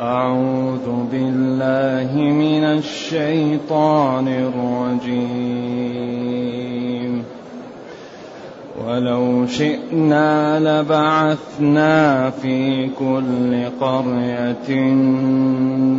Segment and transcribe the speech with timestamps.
[0.00, 7.24] أعوذ بالله من الشيطان الرجيم.
[8.86, 14.80] ولو شئنا لبعثنا في كل قرية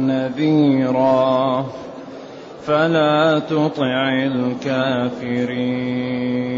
[0.07, 1.65] نذيرا.
[2.65, 6.48] فلا تطع الكافرين.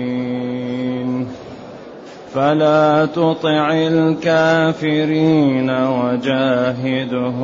[2.34, 7.41] فلا تطع الكافرين وجاهدهم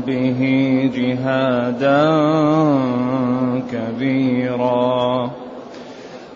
[0.00, 0.40] به
[0.94, 2.16] جهادا
[3.72, 5.30] كبيرا.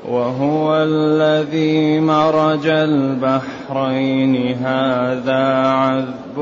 [0.08, 4.56] وهو الذي مرج البحرين.
[4.56, 6.36] هذا عذب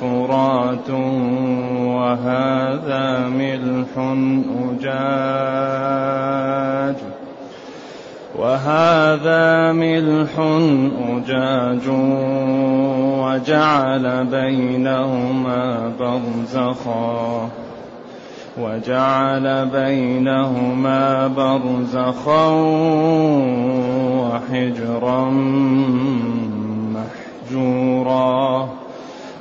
[0.00, 0.90] فرات
[1.80, 3.98] وهذا ملح
[4.70, 5.12] أجاج.
[8.42, 10.30] وهذا ملح
[11.08, 11.86] أجاج
[13.22, 17.48] وجعل بينهما برزخا
[18.58, 22.46] وجعل بينهما برزخا
[24.18, 25.30] وحجرا
[26.94, 28.68] محجورا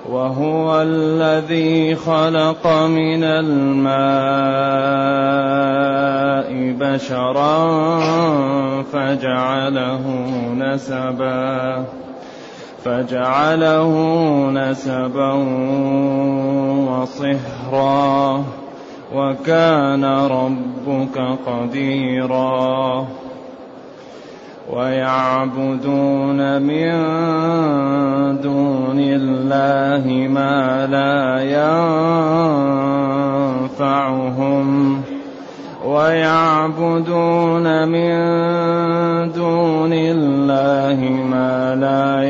[0.10, 3.92] وهو الذي خلق من الماء
[6.80, 7.70] بشرا
[8.84, 10.04] فجعله
[10.58, 11.86] نسبا
[12.86, 13.94] فجعله
[14.52, 15.34] نسبا
[16.90, 18.44] وصهرا
[19.16, 23.08] وكان ربك قديرا.
[24.72, 26.92] ويعبدون من
[28.42, 31.42] دون الله ما لا
[33.70, 35.02] ينفعهم
[35.86, 38.12] ويعبدون من
[39.32, 42.24] دون الله ما لا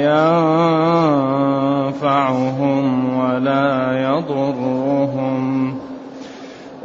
[1.92, 5.80] ينفعهم ولا يضرهم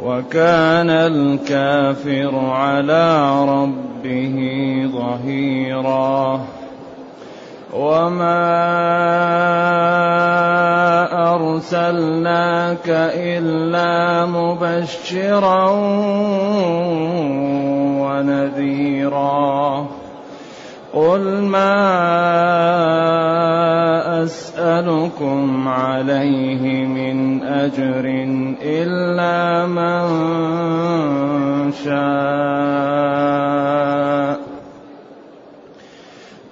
[0.07, 4.37] وكان الكافر على ربه
[4.93, 6.41] ظهيرا.
[7.73, 8.43] وما
[11.35, 15.69] ارسلناك الا مبشرا
[18.01, 19.87] ونذيرا.
[20.97, 21.73] قل ما
[24.23, 28.05] اسالكم عليه من اجر
[28.61, 30.07] الا من
[31.85, 31.97] شاء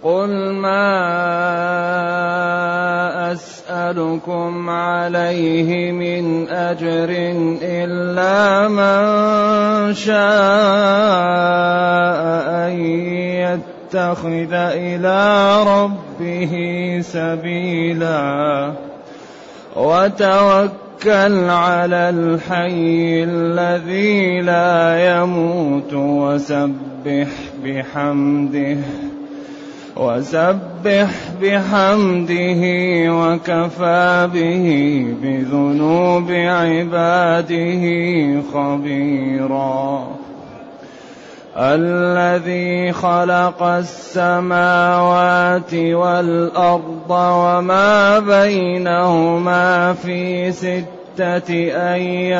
[0.04, 0.92] قل ما
[3.34, 7.10] اسالكم عليه من اجر
[7.62, 11.36] الا من شاء
[12.68, 13.25] ان
[13.96, 15.20] يتخذ إلى
[15.64, 16.54] ربه
[17.02, 18.72] سبيلا
[19.76, 27.28] وتوكل على الحي الذي لا يموت وسبح
[27.64, 28.78] بحمده
[29.96, 32.64] وسبح بحمده
[33.12, 34.68] وكفى به
[35.22, 37.84] بذنوب عباده
[38.54, 40.25] خبيرا.
[41.58, 44.54] الذي خلق السماوات
[45.74, 51.54] والأرض وما بينهما في ستة
[51.94, 52.36] أيام.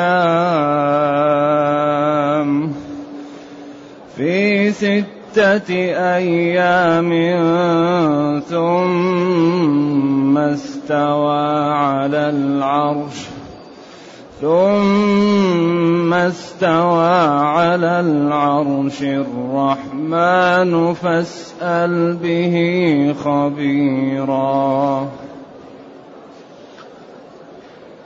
[4.16, 5.74] في ستة
[6.16, 7.10] أيام
[8.48, 13.35] ثم استوى على العرش.
[14.40, 17.16] ثم استوى
[17.56, 22.54] على العرش الرحمن فاسأل به
[23.24, 25.08] خبيرا.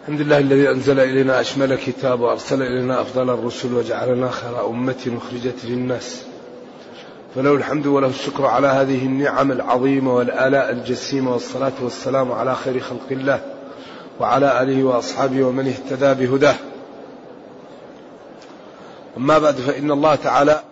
[0.02, 5.64] الحمد لله الذي أنزل إلينا أشمل كتاب وأرسل إلينا أفضل الرسل وجعلنا خير أمة أخرجت
[5.64, 6.24] للناس.
[7.34, 13.06] فله الحمد وله الشكر على هذه النعم العظيمة والآلاء الجسيمة والصلاة والسلام على خير خلق
[13.10, 13.59] الله.
[14.20, 16.56] وعلى آله وأصحابه ومن اهتدى بهداه.
[19.16, 20.62] أما بعد فإن الله تعالى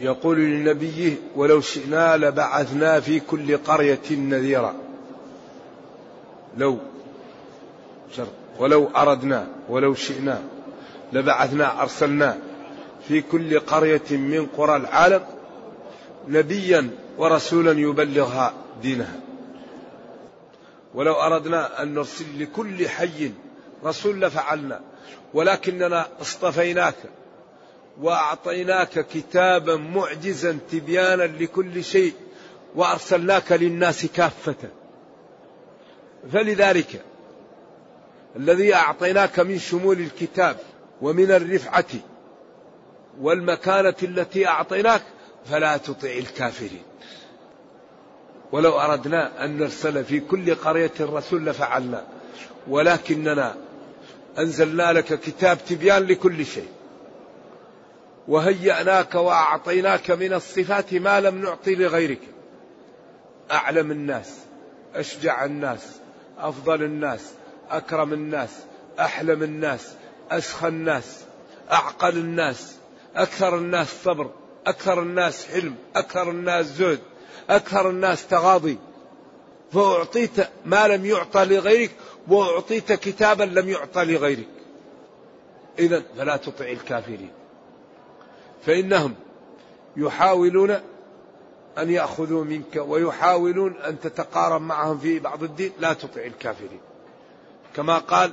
[0.00, 4.74] يقول لنبيه ولو شئنا لبعثنا في كل قرية نذيرا.
[6.58, 6.78] لو
[8.16, 8.26] شر
[8.58, 10.42] ولو أردنا ولو شئنا
[11.12, 12.38] لبعثنا أرسلنا
[13.08, 15.22] في كل قرية من قرى العالم
[16.28, 19.29] نبيا ورسولا يبلغها دينها.
[20.94, 23.32] ولو أردنا أن نرسل لكل حي
[23.84, 24.80] رسول لفعلنا
[25.34, 26.94] ولكننا اصطفيناك
[28.00, 32.14] وأعطيناك كتابا معجزا تبيانا لكل شيء
[32.74, 34.56] وأرسلناك للناس كافة.
[36.32, 37.02] فلذلك
[38.36, 40.56] الذي أعطيناك من شمول الكتاب
[41.02, 41.84] ومن الرفعة
[43.20, 45.02] والمكانة التي أعطيناك
[45.44, 46.82] فلا تطع الكافرين.
[48.52, 52.04] ولو أردنا أن نرسل في كل قرية رسول لفعلنا.
[52.68, 53.54] ولكننا
[54.38, 56.68] أنزلنا لك كتاب تبيان لكل شيء.
[58.28, 62.20] وهيأناك وأعطيناك من الصفات ما لم نعطي لغيرك.
[63.50, 64.38] أعلم الناس
[64.94, 65.96] أشجع الناس
[66.38, 67.32] أفضل الناس
[67.70, 68.50] أكرم الناس
[69.00, 69.94] أحلم الناس
[70.30, 71.20] أسخى الناس
[71.72, 72.76] أعقل الناس
[73.16, 74.30] أكثر الناس صبر
[74.66, 77.00] أكثر الناس حلم أكثر الناس زهد.
[77.50, 78.78] أكثر الناس تغاضي.
[79.72, 80.30] فأعطيت
[80.64, 81.90] ما لم يعطى لغيرك
[82.28, 84.48] وأعطيت كتابا لم يعطى لغيرك.
[85.78, 87.30] إذا فلا تطع الكافرين.
[88.66, 89.14] فإنهم
[89.96, 90.70] يحاولون
[91.78, 95.72] أن يأخذوا منك ويحاولون أن تتقارب معهم في بعض الدين.
[95.78, 96.80] لا تطع الكافرين.
[97.76, 98.32] كما قال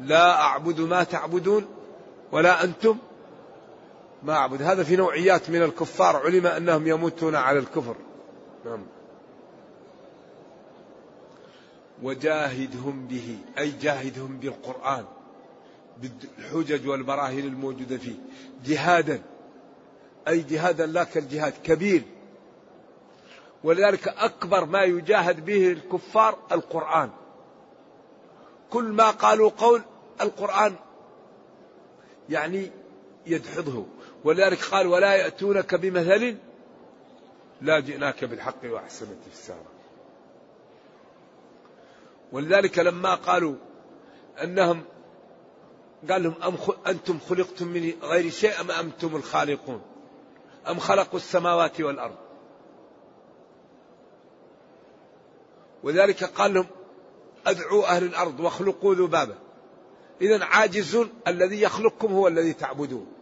[0.00, 1.66] لا أعبد ما تعبدون
[2.32, 2.96] ولا أنتم
[4.22, 4.62] ما أعبد.
[4.62, 6.16] هذا في نوعيات من الكفار.
[6.16, 7.94] علم أنهم يموتون على الكفر.
[8.66, 8.86] نعم.
[12.02, 15.04] وجاهدهم به أي جاهدهم بالقرآن
[16.02, 18.16] بالحجج والبراهين الموجودة فيه.
[18.64, 19.22] جهادا
[20.28, 22.02] أي جهادا لا كالجهاد كبير.
[23.64, 27.10] ولذلك أكبر ما يجاهد به الكفار القرآن.
[28.70, 29.82] كل ما قالوا قول
[30.20, 30.74] القرآن
[32.28, 32.70] يعني
[33.26, 33.86] يدحضه.
[34.24, 36.36] ولذلك قال ولا يأتونك بمثل
[37.60, 39.76] لا جئناك بالحق وأحسن تفسارا
[42.32, 43.54] ولذلك لما قالوا
[44.42, 44.84] أنهم
[46.10, 46.56] قال لهم أم
[46.86, 49.82] أنتم خلقتم من غير شيء أم أنتم الخالقون؟
[50.68, 52.16] أم خلقوا السماوات والأرض؟
[55.82, 56.66] ولذلك قال لهم
[57.46, 59.38] أدعوا أهل الأرض واخلقوا ذبابا
[60.20, 63.15] إذا عاجزون الذي يخلقكم هو الذي تعبدون.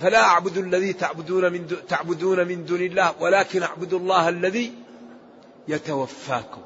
[0.00, 4.72] فلا أعبد الذي تعبدون من دون تعبدون من دون الله ولكن أعبد الله الذي
[5.68, 6.62] يتوفاكم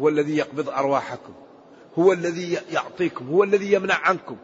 [0.00, 1.32] هو الذي يقبض أرواحكم
[1.98, 4.36] هو الذي يعطيكم هو الذي يمنع عنكم.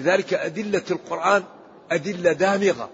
[0.00, 1.44] لذلك أدلة القرآن
[1.90, 2.90] أدلة دامغة.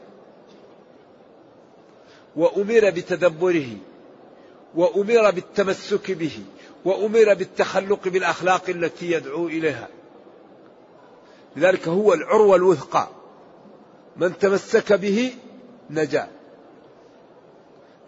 [2.36, 3.76] وأمر بتدبره
[4.74, 6.40] وأمر بالتمسك به
[6.84, 9.88] وأمر بالتخلق بالأخلاق التي يدعو إليها.
[11.56, 13.08] لذلك هو العروة الوثقى.
[14.16, 15.34] من تمسك به
[15.90, 16.28] نجا.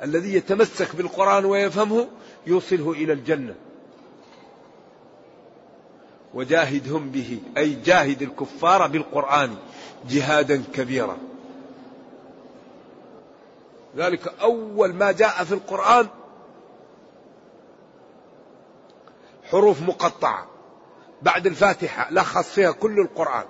[0.03, 2.09] الذي يتمسك بالقرآن ويفهمه
[2.47, 3.55] يوصله إلى الجنة.
[6.35, 9.57] وجاهدهم به أي جاهد الكفار بالقرآن
[10.09, 11.19] جهادا كبيرا.
[13.97, 16.07] ذلك أول ما جاء في القرآن.
[19.45, 20.47] حروف مقطعة.
[21.23, 23.45] بعد الفاتحة لخص فيها كل القرآن.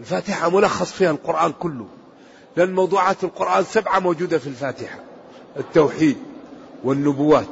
[0.00, 1.86] الفاتحة ملخص فيها القرآن كله.
[2.56, 4.98] لأن موضوعات القرآن سبعة موجودة في الفاتحة.
[5.56, 6.16] التوحيد
[6.84, 7.48] والنبوات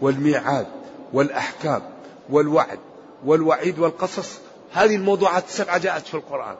[0.00, 0.66] والميعاد
[1.12, 1.82] والأحكام
[2.30, 2.78] والوعد
[3.24, 4.38] والوعيد والقصص.
[4.72, 6.56] هذه الموضوعات السبعة جاءت في القرآن.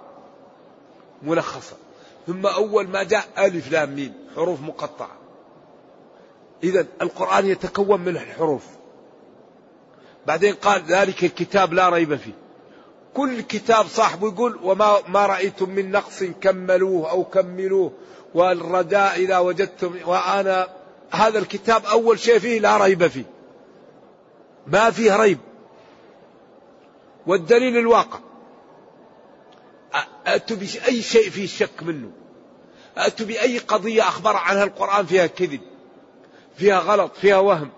[1.22, 1.76] ملخصة.
[2.26, 5.16] ثم أول ما جاء ألف لام ميم حروف مقطعة.
[6.62, 8.62] إذا القرآن يتكون من الحروف.
[10.26, 12.45] بعدين قال ذلك الكتاب لا ريب فيه.
[13.16, 17.92] كل كتاب صاحبه يقول وما ما رأيتم من نقص كملوه أو كملوه
[18.34, 20.68] والرجاء إذا وجدتم وأنا
[21.10, 23.24] هذا الكتاب أول شيء فيه لا ريب فيه.
[24.66, 25.38] ما فيه ريب.
[27.26, 28.18] والدليل الواقع.
[30.26, 32.10] أتوا بأي شيء فيه شك منه.
[32.96, 35.60] أتوا بأي قضية أخبر عنها القرآن فيها كذب.
[36.56, 37.70] فيها غلط فيها وهم.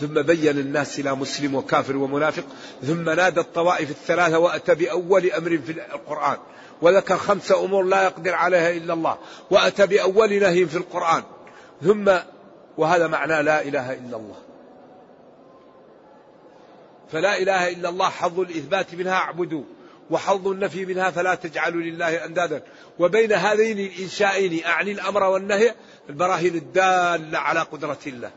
[0.00, 2.44] ثم بين الناس إلى مسلم وكافر ومنافق
[2.82, 6.36] ثم نادى الطوائف الثلاثة وأتى بأول أمر في القرآن.
[6.82, 9.18] وذكر خمس أمور لا يقدر عليها إلا الله.
[9.50, 11.22] وأتى بأول نهي في القرآن.
[11.82, 12.12] ثم
[12.76, 14.36] وهذا معنى لا إله إلا الله.
[17.12, 19.62] فلا إله إلا الله حظ الإثبات منها اعبدوا
[20.10, 22.62] وحظ النفي منها فلا تجعلوا لله أندادا.
[22.98, 25.74] وبين هذين الإنشائين أعني الأمر والنهي
[26.08, 28.30] البراهين الدالة على قدرة الله.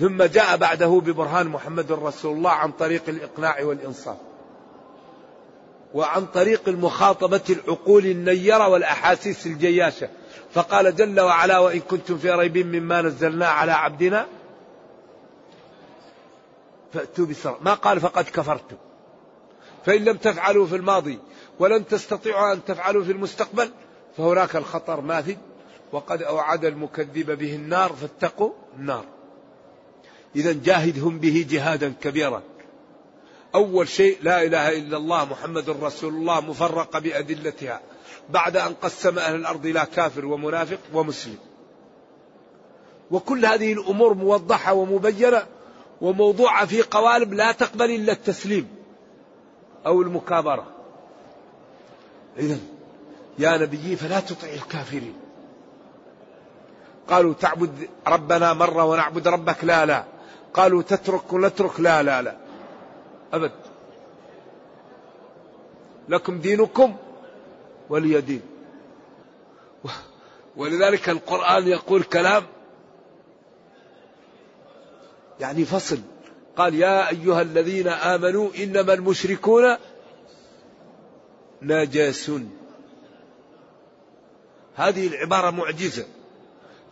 [0.00, 4.16] ثم جاء بعده ببرهان محمد رسول الله عن طريق الإقناع والإنصاف
[5.94, 10.08] وعن طريق المخاطبة العقول النيرة والأحاسيس الجياشة.
[10.52, 14.26] فقال جل وعلا وإن كنتم في ريب مما نزلنا على عبدنا
[16.92, 18.76] فأتوا بسر ما قال فقد كفرتم.
[19.86, 21.18] فإن لم تفعلوا في الماضي
[21.58, 23.70] ولن تستطيعوا أن تفعلوا في المستقبل
[24.16, 25.36] فهناك الخطر ماثل.
[25.92, 29.04] وقد أوعد المكذب به النار فاتقوا النار.
[30.36, 32.42] إذا جاهدهم به جهادا كبيرا.
[33.54, 37.80] أول شيء لا إله إلا الله محمد رسول الله مفرقة بأدلتها.
[38.30, 41.38] بعد أن قسم أهل الأرض إلى كافر ومنافق ومسلم.
[43.10, 45.46] وكل هذه الأمور موضحة ومبينة
[46.00, 48.68] وموضوعة في قوالب لا تقبل إلا التسليم
[49.86, 50.66] أو المكابرة.
[52.38, 52.58] إذا
[53.38, 55.14] يا نبي فلا تطع الكافرين.
[57.08, 60.04] قالوا تعبد ربنا مرة ونعبد ربك لا لا.
[60.54, 62.36] قالوا تترك ونترك لا لا لا
[63.32, 63.52] أبد
[66.08, 66.96] لكم دينكم
[67.88, 68.42] ولي دين
[70.56, 72.44] ولذلك القرآن يقول كلام
[75.40, 75.98] يعني فصل
[76.56, 79.76] قال يا أيها الذين آمنوا إنما المشركون
[81.62, 82.30] نجاس
[84.74, 86.06] هذه العبارة معجزة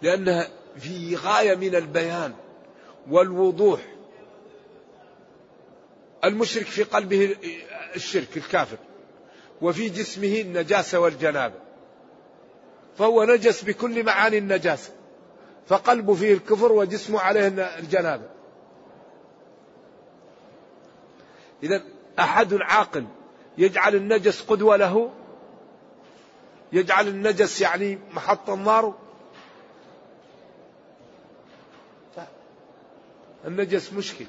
[0.03, 0.49] لأنها
[0.79, 2.35] في غاية من البيان
[3.11, 3.81] والوضوح.
[6.25, 7.37] المشرك في قلبه
[7.97, 8.77] الشرك الكافر.
[9.63, 11.55] وفي جسمه النجاسة والجنابة.
[12.99, 14.93] فهو نجس بكل معاني النجاسة.
[15.67, 17.49] فقلبه فيه الكفر وجسمه عليه
[17.79, 18.29] الجنابة.
[21.63, 21.83] إذا
[22.19, 23.07] أحد عاقل
[23.59, 25.13] يجعل النجس قدوة له؟
[26.73, 28.95] يجعل النجس يعني محط النار؟
[33.45, 34.25] النجس مشكل.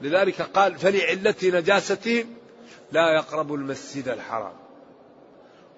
[0.00, 2.26] لذلك قال فلعلة نجاستهم
[2.92, 4.52] لا يقرب المسجد الحرام.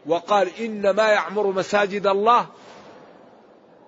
[0.06, 2.46] وقال إنما يعمر مساجد الله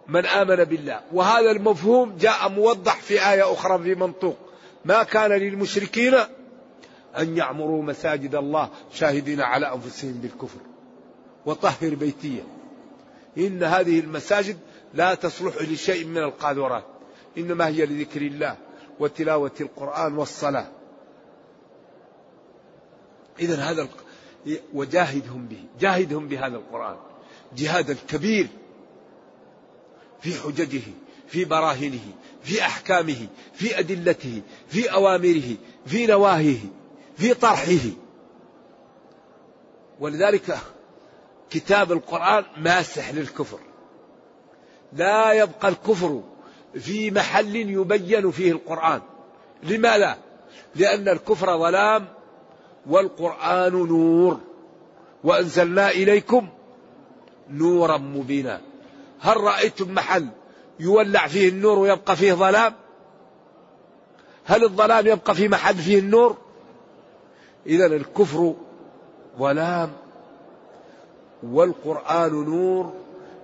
[0.09, 1.01] من آمن بالله.
[1.13, 4.37] وهذا المفهوم جاء موضح في آية أخرى في منطوق.
[4.85, 6.15] ما كان للمشركين
[7.19, 10.59] أن يعمروا مساجد الله شاهدين على أنفسهم بالكفر
[11.47, 12.45] وطهر بيتيا
[13.39, 14.59] إن هذه المساجد
[14.95, 16.85] لا تصلح لشيء من القاذورات.
[17.39, 18.57] إنما هي لذكر الله
[19.01, 20.67] وتلاوة القرآن والصلاة.
[23.41, 23.89] إذا هذا
[24.75, 26.97] وجاهدهم به جاهدهم بهذا القرآن.
[27.57, 28.49] جهادا كبير
[30.21, 30.83] في حججه
[31.27, 32.13] في براهنه
[32.43, 36.61] في أحكامه في أدلته في أوامره في نواهيه
[37.17, 37.91] في طرحه.
[40.01, 40.59] ولذلك
[41.51, 43.59] كتاب القرآن ماسح للكفر.
[44.93, 46.23] لا يبقى الكفر
[46.81, 49.01] في محل يبين فيه القرآن.
[49.63, 50.17] لماذا؟
[50.75, 52.09] لأن الكفر ظلام
[52.87, 54.41] والقرآن نور.
[55.25, 56.49] وأنزلنا إليكم
[57.51, 58.61] نورا مبينا.
[59.21, 60.29] هل رأيتم محل
[60.81, 62.75] يولع فيه النور ويبقى فيه ظلام؟
[64.45, 66.37] هل الظلام يبقى في محل فيه النور؟
[67.67, 68.55] إذا الكفر
[69.39, 69.93] ظلام
[71.43, 72.93] والقرآن نور.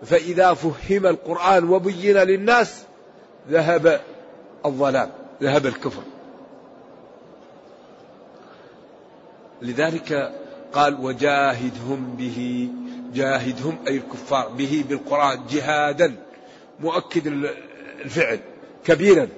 [0.05, 2.85] فإذا فهم القرآن وبين للناس
[3.51, 4.01] ذهب
[4.67, 5.11] الظلام
[5.43, 6.03] ذهب الكفر.
[9.63, 10.33] لذلك
[10.73, 12.69] قال وجاهدهم به
[13.15, 16.17] جاهدهم أي الكفار به بالقرآن جهادا
[16.81, 17.27] مؤكد
[18.05, 18.41] الفعل
[18.85, 19.29] كبيرا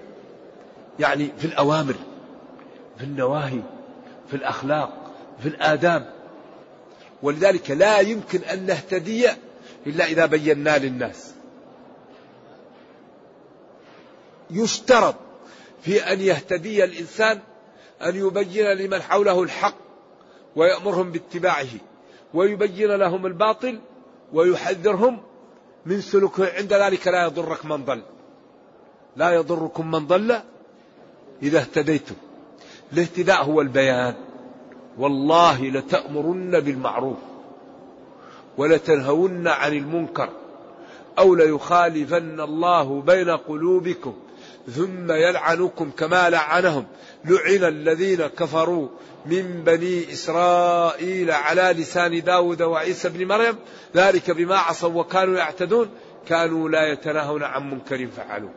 [1.01, 1.95] يعني في الأوامر
[2.99, 3.61] في النواهي
[4.29, 5.11] في الأخلاق
[5.43, 6.11] في الآداب.
[7.23, 9.29] ولذلك لا يمكن أن نهتدي
[9.87, 11.35] إلا إذا بينا للناس.
[14.53, 15.15] يشترط
[15.83, 17.39] في أن يهتدي الإنسان
[18.03, 19.75] أن يبين لمن حوله الحق
[20.57, 21.69] ويأمرهم باتباعه
[22.35, 23.79] ويبين لهم الباطل
[24.33, 25.19] ويحذرهم
[25.87, 28.03] من سلوكه عند ذلك لا يضرك من ضل.
[29.17, 30.41] لا يضركم من ضل
[31.43, 32.15] إذا اهتديتم.
[32.93, 34.15] الاهتداء هو البيان.
[34.99, 37.19] والله لتأمرن بالمعروف
[38.59, 40.29] ولتنهون عن المنكر
[41.19, 44.15] أو ليخالفن الله بين قلوبكم.
[44.69, 46.87] ثم يلعنكم كما لعنهم.
[47.25, 48.89] لعن الذين كفروا
[49.27, 53.57] من بني إسرائيل على لسان داود وعيسى بن مريم.
[53.97, 55.91] ذلك بما عصوا وكانوا يعتدون.
[56.27, 58.51] كانوا لا يتناهون عن منكر فعلوا.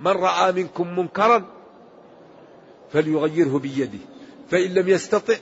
[0.00, 1.44] من رأى منكم منكرا
[2.92, 3.98] فليغيره بيده.
[4.50, 5.36] فإن لم يستطع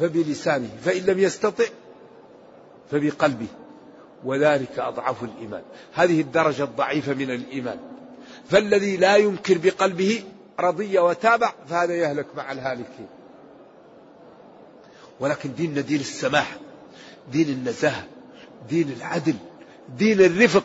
[0.00, 0.68] فبلسانه.
[0.84, 1.64] فإن لم يستطع
[2.90, 3.46] فبقلبه.
[4.24, 5.62] وذلك أضعف الإيمان.
[5.94, 7.95] هذه الدرجة الضعيفة من الإيمان.
[8.50, 10.24] فالذي لا ينكر بقلبه
[10.60, 13.08] رضي وتابع فهذا يهلك مع الهالكين.
[15.20, 16.56] ولكن ديننا دين السماح
[17.32, 18.06] دين النزاهة
[18.68, 19.36] دين العدل
[19.88, 20.64] دين الرفق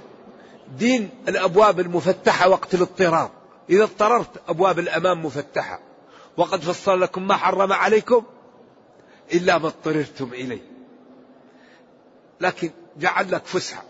[0.77, 3.31] دين الأبواب المفتحة وقت الاضطرار.
[3.69, 5.79] إذا اضطررت أبواب الأمام مفتحة.
[6.38, 8.23] وقد فصل لكم ما حرم عليكم
[9.33, 10.61] إلا ما اضطررتم إليه.
[12.41, 13.83] لكن جعل لك فسحة.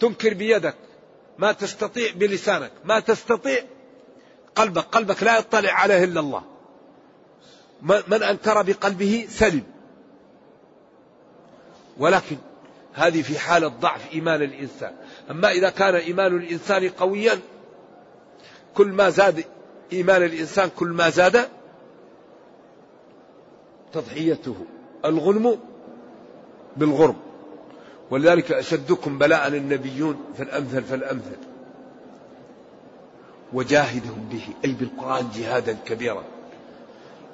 [0.00, 0.74] تنكر بيدك
[1.38, 3.62] ما تستطيع بلسانك ما تستطيع
[4.54, 6.42] قلبك قلبك لا يطلع عليه إلا الله.
[7.82, 9.62] من أنكر بقلبه سلم.
[11.98, 12.36] ولكن
[12.92, 14.92] هذه في حالة ضعف إيمان الإنسان.
[15.30, 17.40] أما إذا كان إيمان الإنسان قويا
[18.74, 19.44] كل ما زاد
[19.92, 21.48] إيمان الإنسان كل ما زاد
[23.92, 24.56] تضحيته.
[25.04, 25.58] الغنم
[26.76, 27.16] بالغرم
[28.10, 31.36] ولذلك أشدكم بلاء النبيون فالأمثل فالأمثل
[33.52, 36.24] وجاهدهم به أي بالقرآن جهادا كبيرا.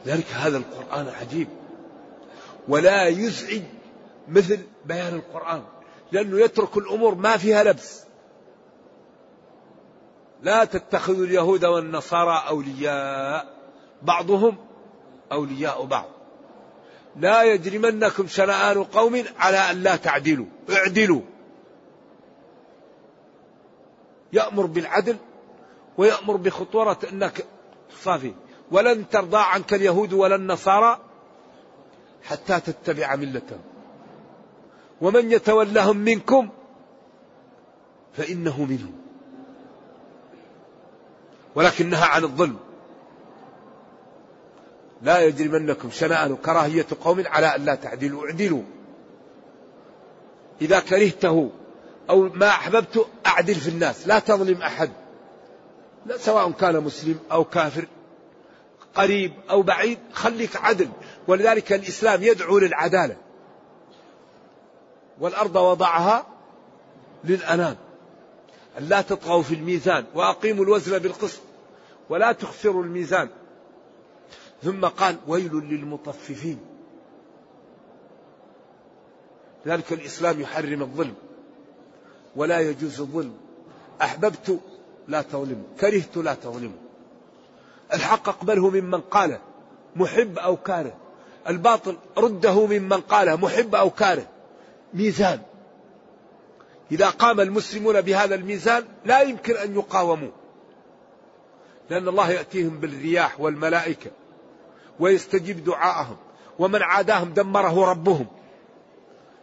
[0.07, 1.49] ذلك هذا القرآن عجيب.
[2.69, 3.63] ولا يزعج
[4.29, 5.63] مثل بيان القرآن
[6.13, 8.05] لأنه يترك الأمور ما فيها لبس.
[10.43, 13.55] لا تتخذوا اليهود والنصارى أولياء
[14.03, 14.57] بعضهم
[15.33, 16.20] أولياء بعض.
[17.17, 20.47] لا يجرمنكم شنآن قوم على أن لا تعدلوا.
[20.71, 21.21] اعدلوا.
[24.33, 25.17] يأمر بالعدل
[25.99, 27.47] ويأمر بخطورة أنك
[28.03, 28.35] صافي.
[28.71, 31.01] ولن ترضى عنك اليهود ولا النصارى
[32.23, 33.61] حتى تتبع ملتهم.
[35.01, 36.49] ومن يتولهم منكم
[38.17, 38.93] فإنه منهم.
[41.55, 42.70] ولكنها عن الظلم.
[45.03, 48.63] لا يجرمنكم شنآن كراهية قوم على أن لا تعدلوا اعدلوا.
[50.61, 51.51] إذا كرهته
[52.11, 54.91] أو ما أحببت أعدل في الناس لا تظلم أحد.
[56.07, 57.87] لا سواء كان مسلم أو كافر
[58.95, 60.89] قريب أو بعيد خليك عدل.
[61.29, 63.17] ولذلك الإسلام يدعو للعدالة.
[65.21, 66.27] والأرض وضعها
[67.25, 67.77] للأنام.
[68.81, 71.41] لا تطغوا في الميزان وأقيموا الوزن بالقسط
[72.09, 73.29] ولا تخسروا الميزان.
[74.63, 76.59] ثم قال ويل للمطففين.
[79.67, 81.15] لذلك الإسلام يحرم الظلم
[82.37, 83.35] ولا يجوز الظلم.
[84.03, 84.61] أحببت
[85.09, 86.79] لا تظلموا كرهت لا تظلموا
[87.95, 89.41] الحق أقبله ممن قاله
[89.97, 90.97] محب أو كاره.
[91.49, 94.27] الباطل رده ممن قاله محب أو كاره.
[94.95, 95.41] ميزان.
[96.93, 100.31] إذا قام المسلمون بهذا الميزان لا يمكن أن يقاوموا
[101.91, 104.11] لأن الله يأتيهم بالرياح والملائكة.
[105.01, 106.17] ويستجيب دعاءهم
[106.59, 108.27] ومن عاداهم دمره ربهم.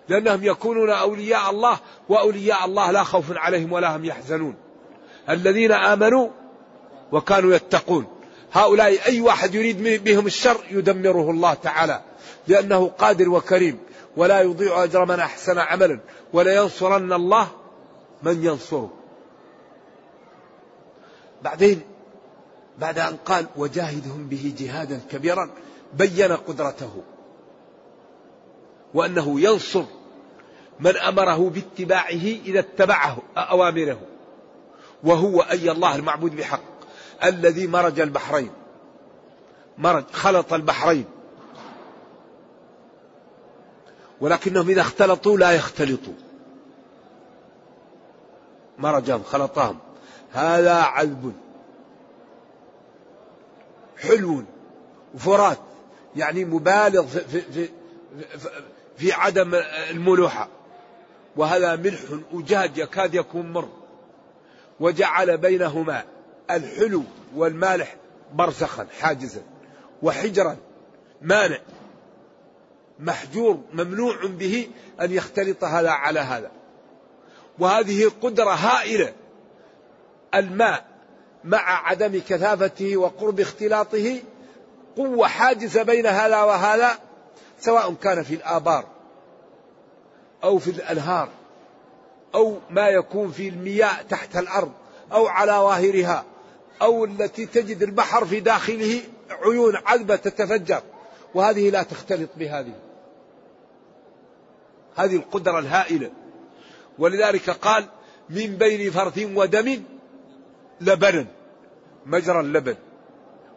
[0.09, 4.55] لأنهم يكونون أولياء الله وأولياء الله لا خوف عليهم ولا هم يحزنون.
[5.29, 6.29] الذين آمنوا
[7.11, 8.07] وكانوا يتقون.
[8.53, 12.01] هؤلاء أي واحد يريد بهم الشر يدمره الله تعالى
[12.47, 13.79] لأنه قادر وكريم
[14.17, 15.99] ولا يضيع أجر من أحسن عملا
[16.33, 17.47] ولا ينصرن الله
[18.23, 18.93] من ينصره.
[21.41, 21.81] بعدين
[22.79, 25.49] بعد أن قال وجاهدهم به جهادا كبيرا
[25.93, 27.03] بين قدرته
[28.93, 29.83] وأنه ينصر
[30.79, 33.99] من أمره باتباعه إذا اتبعه أوامره.
[35.03, 36.61] وهو أي الله المعبود بحق
[37.23, 38.51] الذي مرج البحرين
[39.77, 41.05] مرج خلط البحرين.
[44.21, 46.13] ولكنهم إذا اختلطوا لا يختلطوا.
[48.77, 49.77] مرجهم خلطهم.
[50.31, 51.33] هذا عذب.
[54.01, 54.43] حلو
[55.15, 55.59] وفرات
[56.15, 57.69] يعني مبالغ في, في, في,
[58.97, 59.55] في عدم
[59.89, 60.49] الملوحة.
[61.35, 61.99] وهذا ملح
[62.33, 63.69] أجاج يكاد يكون مر.
[64.79, 66.03] وجعل بينهما
[66.51, 67.03] الحلو
[67.35, 67.95] والمالح
[68.33, 69.41] برزخا حاجزا.
[70.01, 70.57] وحجرا
[71.21, 71.59] مانع.
[72.99, 74.67] محجور ممنوع به
[75.01, 76.51] أن يختلط هذا على هذا.
[77.59, 79.13] وهذه قدرة هائلة.
[80.35, 80.96] الماء
[81.47, 84.19] مع عدم كثافته وقرب اختلاطه
[84.97, 86.99] قوة حاجزة بين هذا وهذا
[87.59, 88.85] سواء كان في الآبار
[90.43, 91.29] أو في الأنهار
[92.35, 94.71] أو ما يكون في المياه تحت الأرض
[95.11, 96.25] أو على ظاهرها
[96.81, 100.81] أو التي تجد البحر في داخله عيون عذبة تتفجر.
[101.33, 102.73] وهذه لا تختلط بهذه.
[104.95, 106.11] هذه القدرة الهائلة.
[106.99, 107.85] ولذلك قال
[108.29, 109.83] من بين فرث ودم
[110.81, 111.25] لبنا
[112.07, 112.75] مجرى اللبن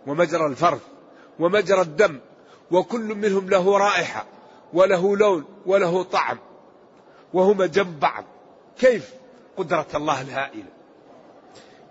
[0.06, 0.80] ومجرى الفرث
[1.38, 2.20] ومجرى الدم
[2.70, 4.26] وكل منهم له رائحة
[4.72, 6.38] وله لون وله طعم
[7.34, 8.24] وهما جنب بعض.
[8.78, 9.10] كيف؟
[9.56, 10.68] قدرة الله الهائلة.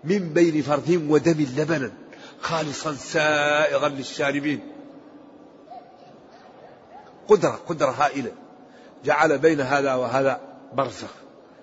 [0.04, 1.92] من بين فرث ودم لبنا
[2.40, 4.60] خالصا سائغا للشاربين.
[7.28, 8.32] قدرة قدرة هائلة.
[9.04, 10.40] جعل بين هذا وهذا
[10.72, 11.10] برزخ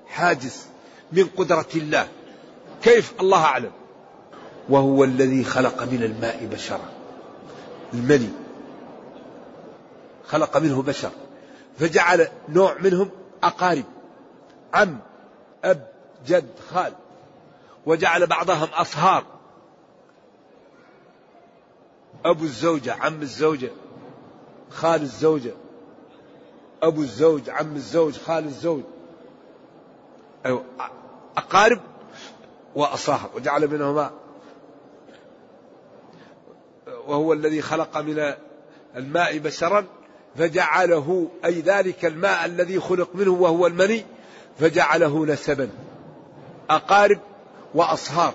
[0.08, 0.66] حاجز
[1.12, 2.08] من قدرة الله.
[2.84, 3.72] كيف؟ الله أعلم.
[4.70, 6.90] وهو الذي خلق من الماء بشرا.
[7.94, 8.30] المني
[10.28, 11.12] خلق منه بشر.
[11.80, 13.10] فجعل نوع منهم
[13.44, 13.84] أقارب.
[14.74, 15.00] عم
[15.64, 15.88] أب
[16.28, 16.94] جد خال.
[17.86, 19.24] وجعل بعضهم أصهار.
[22.26, 23.70] أبو الزوجة عم الزوجة.
[24.70, 25.54] خال الزوجة.
[26.84, 28.84] أبو الزوج عم الزوج خال الزوج.
[30.46, 30.64] أيوة
[31.38, 31.80] أقارب
[32.76, 34.12] وأصاهر وجعل منهما
[37.08, 38.34] وهو الذي خلق من
[38.96, 39.86] الماء بشرا
[40.38, 44.06] فجعله أي ذلك الماء الذي خلق منه وهو المني
[44.60, 45.70] فجعله نسبا.
[46.70, 47.20] أقارب
[47.76, 48.34] وأصهار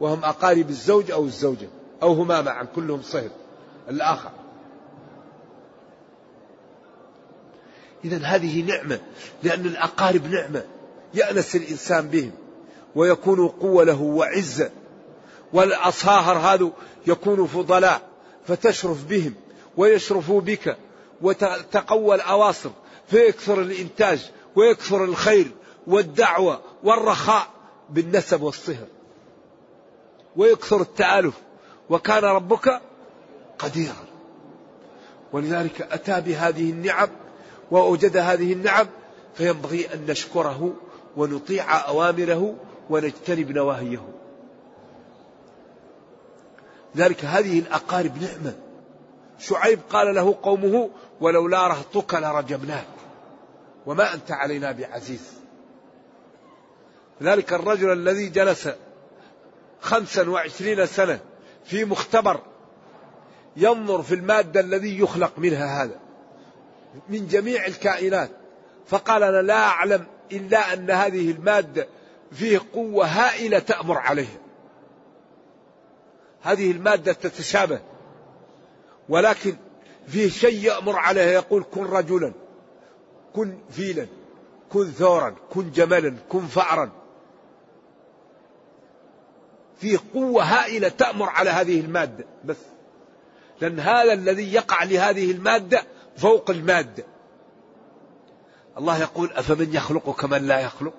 [0.00, 1.68] وهم أقارب الزوج أو الزوجة
[2.02, 3.30] أو هما معا كلهم صهر
[3.90, 4.30] الآخر.
[8.04, 9.00] إذا هذه نعمة
[9.42, 10.64] لأن الأقارب نعمة
[11.14, 12.32] يأنس الإنسان بهم
[12.94, 14.70] ويكون قوة له وعزة.
[15.56, 16.70] والأصهار هذا
[17.06, 18.02] يكون فضلاء
[18.46, 19.34] فتشرف بهم
[19.76, 20.76] ويشرفوا بك
[21.22, 22.70] وتقوى الأواصر
[23.08, 25.50] فيكثر الإنتاج ويكثر الخير
[25.86, 27.46] والدعوة والرخاء
[27.90, 28.86] بالنسب والصهر.
[30.36, 31.34] ويكثر التآلف
[31.90, 32.80] وكان ربك
[33.58, 34.04] قديرا.
[35.32, 37.08] ولذلك أتى بهذه النعم
[37.70, 38.86] وأوجد هذه النعم
[39.34, 40.74] فينبغي أن نشكره
[41.16, 42.54] ونطيع أوامره
[42.90, 44.15] ونجتنب نواهيه.
[46.96, 48.54] ذلك هذه الأقارب نعمة.
[49.38, 52.86] شعيب قال له قومه ولولا رهطك لرجمناك
[53.86, 55.32] وما أنت علينا بعزيز.
[57.22, 58.68] ذلك الرجل الذي جلس
[59.80, 61.20] خمسا وعشرين سنة
[61.64, 62.40] في مختبر
[63.56, 66.00] ينظر في المادة الذي يخلق منها هذا
[67.08, 68.30] من جميع الكائنات
[68.86, 71.88] فقال أنا لا أعلم إلا أن هذه المادة
[72.32, 74.38] فيه قوة هائلة تأمر عليها
[76.46, 77.80] هذه المادة تتشابه.
[79.08, 79.56] ولكن
[80.06, 82.32] فيه شيء يأمر عليها يقول كن رجلا
[83.34, 84.06] كن فيلا
[84.72, 86.90] كن ثورا كن جملا كن فأرا.
[89.80, 92.24] فيه قوة هائلة تأمر على هذه المادة.
[92.44, 92.56] بس
[93.60, 95.82] لأن هذا الذي يقع لهذه المادة
[96.16, 97.04] فوق المادة.
[98.78, 100.94] الله يقول أفمن يخلق كمن لا يخلق؟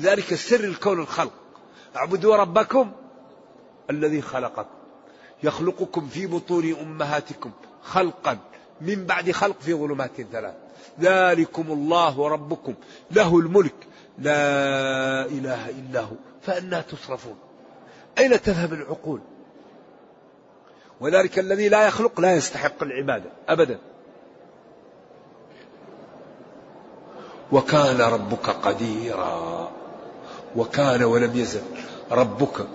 [0.00, 1.32] ذلك سر الكون الخلق.
[1.96, 2.92] اعبدوا ربكم
[3.90, 4.78] الذي خلقكم.
[5.42, 7.50] يخلقكم في بطون أمهاتكم
[7.82, 8.38] خلقا
[8.80, 10.54] من بعد خلق في ظلمات ثلاث.
[11.00, 12.74] ذلكم الله ربكم
[13.10, 13.74] له الملك.
[14.18, 16.14] لا إله إلا هو.
[16.42, 17.36] فأنا تصرفون.
[18.18, 19.20] أين تذهب العقول؟
[21.00, 23.78] وذلك الذي لا يخلق لا يستحق العبادة أبدا.
[27.52, 29.70] وكان ربك قديرا.
[30.56, 31.62] وكان ولم يزل.
[32.10, 32.66] ربك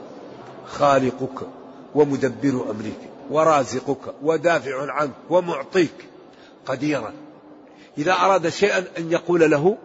[0.65, 1.47] خالقك
[1.95, 6.09] ومدبر أمرك ورازقك ودافع عنك ومعطيك
[6.65, 7.13] قديرا.
[7.97, 9.77] إذا أراد شيئا أن يقول له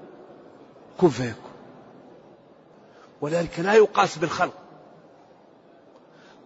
[1.00, 1.52] كن فيكون.
[3.20, 4.54] ولذلك لا يقاس بالخلق.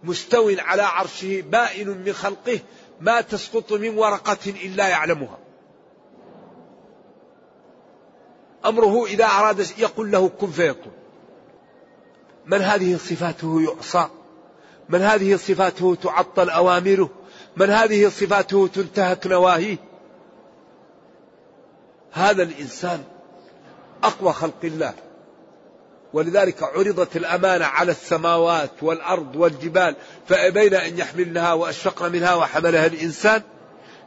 [0.03, 2.59] مستو على عرشه بائن من خلقه
[3.01, 5.37] ما تسقط من ورقة إلا يعلمها.
[8.65, 11.02] أمره إذا أراد يقول له كن فيكون.
[12.45, 14.07] من هذه صفاته يعصى؟
[14.89, 17.09] من هذه صفاته تعطل أوامره؟
[17.57, 19.77] من هذه صفاته تنتهك نواهيه؟
[22.11, 23.03] هذا الإنسان
[24.03, 24.93] أقوى خلق الله.
[26.13, 29.95] ولذلك عرضت الأمانة على السماوات والأرض والجبال
[30.27, 33.41] فأبين أن يحملنها وأشفقن منها وحملها الإنسان.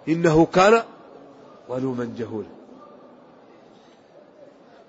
[0.08, 0.82] إنه كان
[1.68, 2.48] ظلوما جهولا.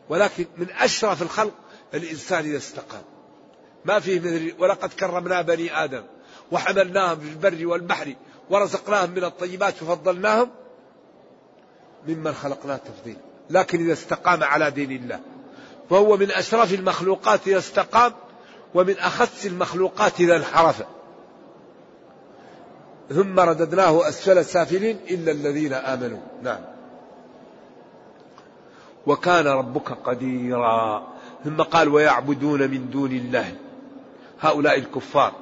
[0.10, 1.54] ولكن من أشرف الخلق
[1.94, 3.04] الإنسان إذا استقام.
[3.86, 6.04] ما فيه مثل ولقد كرمنا بني آدم
[6.52, 8.16] وحملناهم في البر والبحر
[8.50, 10.50] ورزقناهم من الطيبات وفضلناهم
[12.08, 13.20] ممن خلقنا تفضيلا.
[13.50, 15.20] لكن إذا استقام على دين الله
[15.90, 18.14] فهو من أشرف المخلوقات إذا استقام
[18.76, 20.84] ومن أخس المخلوقات إذا انحرف.
[23.10, 26.20] ثم رددناه أسفل سافلين إلا الذين آمنوا.
[26.44, 26.62] نعم.
[29.08, 31.08] وكان ربك قديرا.
[31.46, 33.56] ثم قال ويعبدون من دون الله.
[34.40, 35.34] هؤلاء الكفار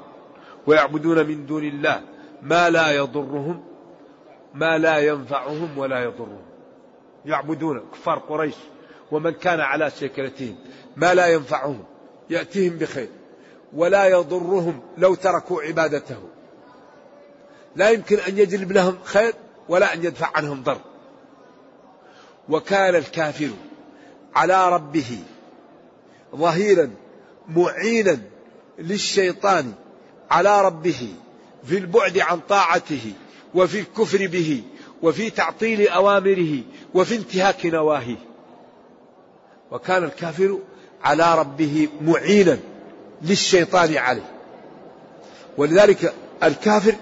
[0.67, 2.01] ويعبدون من دون الله
[2.41, 3.63] ما لا يضرهم
[4.53, 6.41] ما لا ينفعهم ولا يضرهم.
[7.25, 8.55] يعبدون كفار قريش
[9.11, 10.55] ومن كان على شكلتهم
[10.95, 11.83] ما لا ينفعهم
[12.29, 13.09] يأتيهم بخير.
[13.73, 16.19] ولا يضرهم لو تركوا عبادته.
[17.75, 19.33] لا يمكن أن يجلب لهم خير
[19.69, 20.79] ولا أن يدفع عنهم ضر.
[22.49, 23.49] وكان الكافر
[24.35, 25.19] على ربه
[26.35, 26.91] ظهيرا
[27.47, 28.19] معينا
[28.79, 29.73] للشيطان
[30.31, 31.07] على ربه
[31.63, 33.13] في البعد عن طاعته
[33.55, 34.63] وفي الكفر به
[35.01, 36.59] وفي تعطيل أوامره
[36.93, 38.17] وفي انتهاك نواهيه.
[39.71, 40.59] وكان الكافر
[41.03, 42.59] على ربه معينا
[43.21, 44.31] للشيطان عليه.
[45.57, 46.95] ولذلك الكافر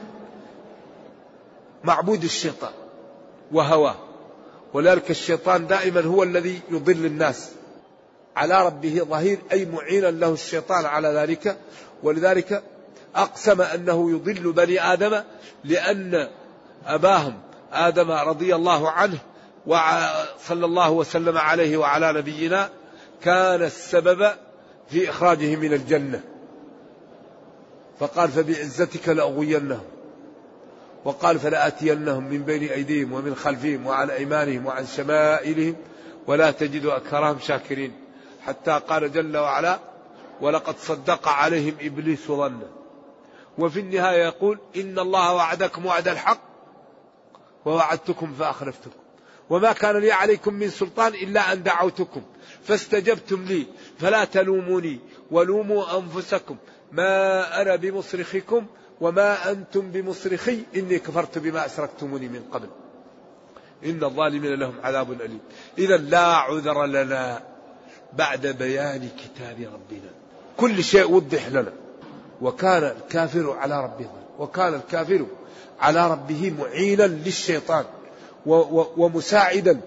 [1.84, 2.72] معبود الشيطان
[3.52, 3.96] وهواه.
[4.74, 7.52] ولذلك الشيطان دائما هو الذي يضل الناس.
[8.36, 11.58] على ربه ظهير أي معينا له الشيطان على ذلك.
[12.04, 12.63] ولذلك
[13.15, 15.22] أقسم أنه يضل بني آدم
[15.63, 16.30] لأن
[16.86, 17.41] أباهم
[17.74, 19.17] آدم رضي الله عنه
[19.65, 22.69] وصلى الله وسلم عليه وعلى نبينا
[23.24, 24.32] كان السبب
[24.89, 26.22] في إخراجه من الجنة.
[28.00, 29.84] فقال فبعزتك لأغوينهم
[31.06, 35.76] وقال فلآتينهم من بين أيديهم ومن خلفهم وعن أيمانهم وعن شمائلهم
[36.28, 38.03] ولا تجد أكثرهم شاكرين.
[38.45, 39.79] حتى قال جل وعلا
[40.41, 42.67] ولقد صدق عليهم إبليس ظنه
[43.58, 46.41] وفي النهاية يقول إن الله وعدكم وعد الحق
[47.65, 48.99] ووعدتكم فأخلفتكم.
[49.49, 52.21] وما كان لي عليكم من سلطان إلا أن دعوتكم.
[52.63, 53.67] فاستجبتم لي
[53.99, 54.99] فلا تلوموني
[55.32, 56.58] ولوموا أنفسكم.
[56.91, 58.65] ما أنا بمصرخكم
[59.01, 62.69] وما أنتم بمصرخي إني كفرت بما أشركتموني من قبل
[63.86, 65.39] إن الظالمين لهم عذاب أليم.
[65.77, 67.53] إذا لا عذر لنا.
[68.17, 70.12] بعد بيان كتاب ربنا.
[70.58, 71.73] كل شيء وضح لنا.
[72.41, 74.10] وكان الكافر على ربه.
[74.39, 75.26] وكان الكافر
[75.80, 77.86] على ربه معينا للشيطان.
[78.97, 79.82] ومساعدا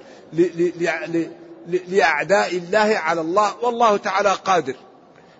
[1.88, 3.64] لأعداء الله على الله.
[3.64, 4.74] والله تعالى قادر.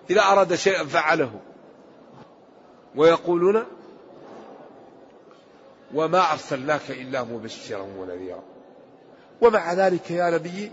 [0.09, 1.31] إذا أراد شيئا فعله.
[2.95, 3.63] ويقولون
[5.93, 8.43] وما أرسلناك إلا مبشرا ونذيرا.
[9.41, 10.71] ومع ذلك يا نبي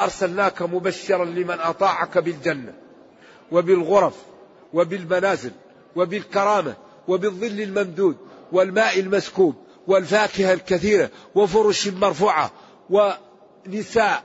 [0.00, 2.74] أرسلناك مبشرا لمن أطاعك بالجنة
[3.52, 4.16] وبالغرف
[4.72, 5.50] وبالمنازل
[5.96, 6.74] وبالكرامة
[7.08, 8.16] وبالظل الممدود
[8.52, 9.54] والماء المسكوب
[9.86, 12.50] والفاكهة الكثيرة وفرش مرفوعة
[12.90, 14.22] ونساء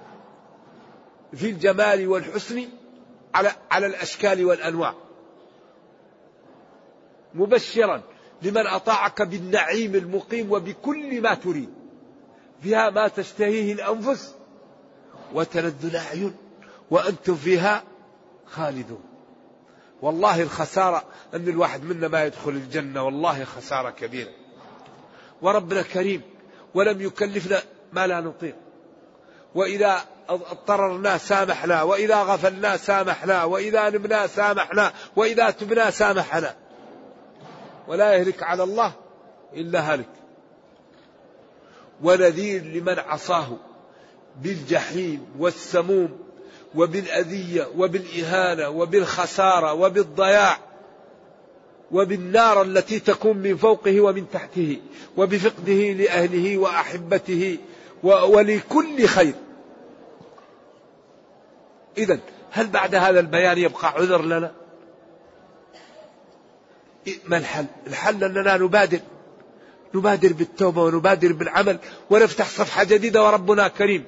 [1.34, 2.67] في الجمال والحسن
[3.34, 4.93] على على الأشكال والأنواع.
[7.34, 8.01] مبشرا
[8.41, 11.69] لمن أطاعك بالنعيم المقيم وبكل ما تريد.
[12.63, 14.36] فيها ما تشتهيه الأنفس
[15.33, 16.35] وتلذ الأعين
[16.91, 17.83] وأنتم فيها
[18.45, 19.03] خالدون.
[20.01, 24.31] والله الخسارة أن الواحد منا ما يدخل الجنة والله خسارة كبيرة.
[25.41, 26.21] وربنا كريم
[26.73, 27.61] ولم يكلفنا
[27.93, 28.55] ما لا نطيق.
[29.55, 36.55] وإذا اضطررنا سامحنا وإذا غفلنا سامحنا وإذا نمنا سامحنا وإذا تبنا سامحنا.
[37.87, 38.93] ولا يهلك على الله
[39.53, 40.09] إلا هلك.
[42.03, 43.57] ونذير لمن عصاه.
[44.43, 46.19] بالجحيم والسموم
[46.75, 50.58] وبالأذية وبالإهانة وبالخسارة وبالضياع
[51.91, 54.82] وبالنار التي تكون من فوقه ومن تحته
[55.17, 57.58] وبفقده لأهله وأحبته
[58.04, 59.34] ولكل خير.
[61.97, 62.19] إذا
[62.52, 64.52] هل بعد هذا البيان يبقى عذر لنا؟
[67.25, 68.99] ما الحل؟ الحل أننا نبادر.
[69.95, 74.06] نبادر بالتوبة ونبادر بالعمل ونفتح صفحة جديدة وربنا كريم.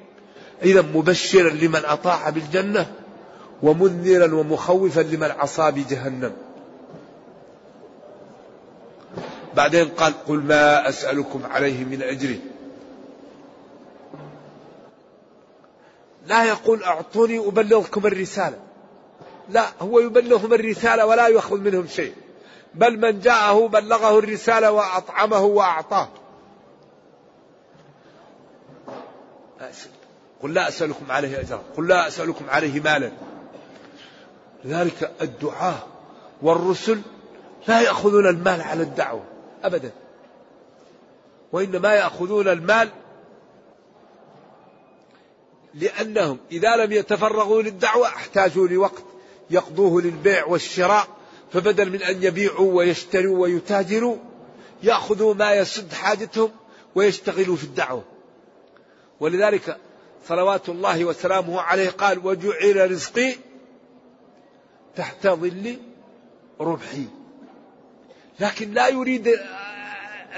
[0.62, 2.92] إذا مبشرا لمن أطاع بالجنة
[3.62, 6.32] ومنذرا ومخوفا لمن عصى بجهنم.
[9.56, 12.36] بعدين قال قل ما أسألكم عليه من أجر.
[16.26, 18.58] لا يقول أعطوني أبلغكم الرسالة.
[19.48, 22.14] لا هو يبلغهم الرسالة ولا يأخذ منهم شيء.
[22.74, 26.08] بل من جاءه بلغه الرسالة وأطعمه وأعطاه.
[30.42, 33.12] قل لا أسألكم عليه أجرا قل لا أسألكم عليه مالا.
[34.64, 35.86] لذلك الدعاة
[36.42, 37.00] والرسل
[37.68, 39.24] لا يأخذون المال على الدعوة
[39.64, 39.92] أبدا.
[41.52, 42.88] وإنما يأخذون المال
[45.74, 49.04] لأنهم إذا لم يتفرغوا للدعوة احتاجوا لوقت
[49.50, 51.06] يقضوه للبيع والشراء
[51.52, 54.16] فبدل من أن يبيعوا ويشتروا ويتاجروا
[54.82, 56.50] يأخذوا ما يسد حاجتهم
[56.94, 58.04] ويشتغلوا في الدعوة.
[59.20, 59.76] ولذلك
[60.28, 63.34] صلوات الله وسلامه عليه قال وجعل رزقي
[64.96, 65.76] تحت ظل
[66.60, 67.06] ربحي
[68.40, 69.38] لكن لا يريد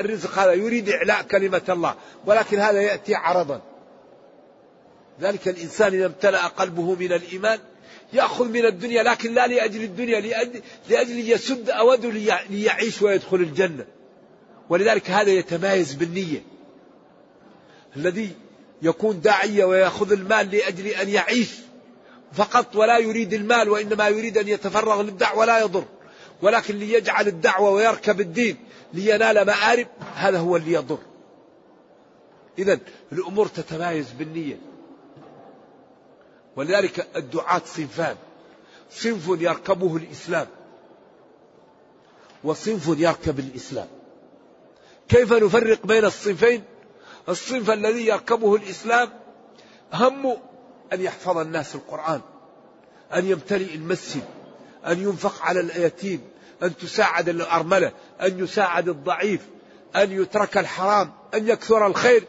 [0.01, 1.95] الرزق هذا يريد إعلاء كلمة الله
[2.27, 3.61] ولكن هذا يأتي عرضا.
[5.21, 7.59] ذلك الإنسان إذا امتلأ قلبه من الإيمان
[8.13, 12.11] يأخذ من الدنيا لكن لا لأجل الدنيا لأجل, لأجل يسد أوده
[12.51, 13.87] ليعيش ويدخل الجنة.
[14.69, 16.43] ولذلك هذا يتمايز بالنية.
[17.97, 18.31] الذي
[18.83, 21.51] يكون داعية ويأخذ المال لأجل أن يعيش
[22.33, 25.85] فقط ولا يريد المال وإنما يريد أن يتفرغ للدعوة ولا يضر.
[26.43, 28.57] ولكن ليجعل الدعوة ويركب الدين
[28.93, 30.99] لينال مآرب هذا هو اللي يضر.
[32.59, 32.79] إذا
[33.13, 34.59] الأمور تتمايز بالنية.
[36.57, 38.17] ولذلك الدعاة صنفان.
[38.91, 40.47] صنف يركبه الإسلام.
[42.45, 43.89] وصنف يركب الإسلام.
[45.09, 46.63] كيف نفرق بين الصنفين؟
[47.29, 49.11] الصنف الذي يركبه الإسلام
[49.93, 50.37] هم
[50.93, 52.21] أن يحفظ الناس القرآن
[53.15, 54.25] أن يمتلئ المسجد
[54.87, 56.21] أن ينفق على اليتيم
[56.63, 59.41] أن تساعد الأرملة أن يساعد الضعيف
[59.97, 62.25] أن يترك الحرام أن يكثر الخير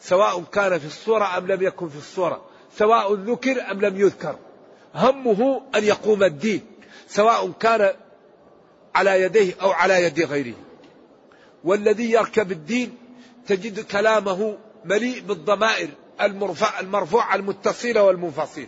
[0.00, 2.44] سواء كان في الصورة أم لم يكن في الصورة
[2.78, 4.36] سواء ذكر أم لم يذكر.
[4.94, 6.66] همه أن يقوم الدين
[7.08, 7.92] سواء كان
[8.94, 10.54] على يديه أو على يد غيره.
[11.64, 12.98] والذي يركب الدين
[13.50, 15.88] تجد كلامه مليء بالضمائر
[16.20, 18.66] المرفع المرفوعة المتصلة والمنفصلة.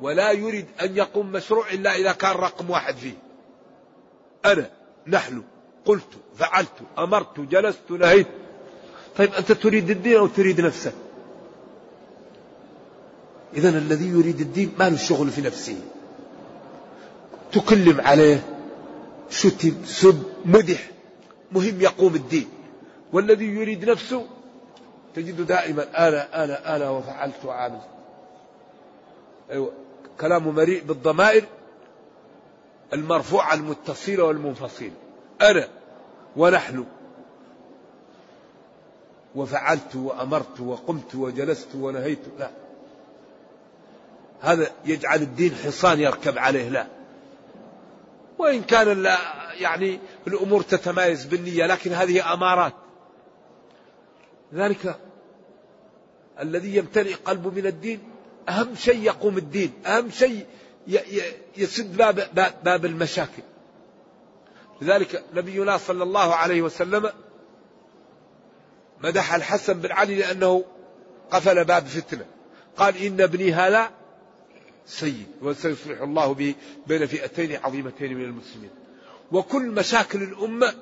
[0.00, 3.14] ولا يريد أن يقوم مشروع إلا إذا كان رقم واحد فيه.
[4.44, 4.70] أنا
[5.06, 5.42] نحن
[5.84, 8.26] قلت فعلت أمرت جلست نهيت.
[9.16, 10.94] طيب أنت تريد الدين أو تريد نفسك؟
[13.54, 15.80] إذا الذي يريد الدين ما له شغل في نفسه.
[17.52, 18.44] تكلم عليه
[19.30, 20.90] شتم سب مدح.
[21.52, 22.48] مهم يقوم الدين.
[23.12, 24.26] والذي يريد نفسه
[25.14, 27.80] تجد دائما أنا أنا أنا وفعلت وعامل
[29.50, 29.72] أيوة.
[30.20, 31.44] كلامه مليء بالضمائر
[32.92, 34.90] المرفوعة المتصلة والمنفصلة.
[35.42, 35.68] أنا
[36.36, 36.84] ونحن
[39.34, 42.18] وفعلت وأمرت وقمت وجلست ونهيت.
[42.38, 42.50] لا.
[44.40, 46.68] هذا يجعل الدين حصان يركب عليه.
[46.68, 46.86] لا.
[48.38, 49.02] وإن كان
[49.60, 52.74] يعني الأمور تتمايز بالنية لكن هذه أمارات.
[54.54, 55.00] ذلك
[56.40, 58.00] الذي يمتلئ قلبه من الدين.
[58.48, 60.46] أهم شيء يقوم الدين أهم شيء
[61.56, 63.42] يسد باب, باب, المشاكل.
[64.82, 67.10] لذلك نبينا صلى الله عليه وسلم
[69.04, 70.64] مدح الحسن بن علي لأنه
[71.30, 72.24] قفل باب فتنة.
[72.76, 73.90] قال إن ابني هذا
[74.86, 76.54] سيد وسيصلح الله به
[76.86, 78.70] بين فئتين عظيمتين من المسلمين.
[79.32, 80.74] وكل مشاكل الأمة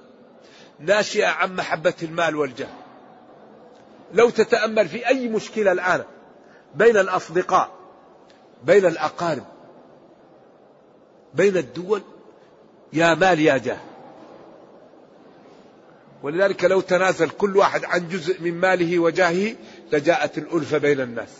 [0.79, 2.69] ناشئة عن محبة المال والجاه.
[4.13, 6.05] لو تتأمل في أي مشكلة الآن
[6.75, 7.71] بين الأصدقاء
[8.65, 9.45] بين الأقارب
[11.35, 12.03] بين الدول
[12.93, 13.81] يا مال يا جاه.
[16.23, 19.57] ولذلك لو تنازل كل واحد عن جزء من ماله وجاهه
[19.93, 21.31] لجاءت الألفة بين الناس.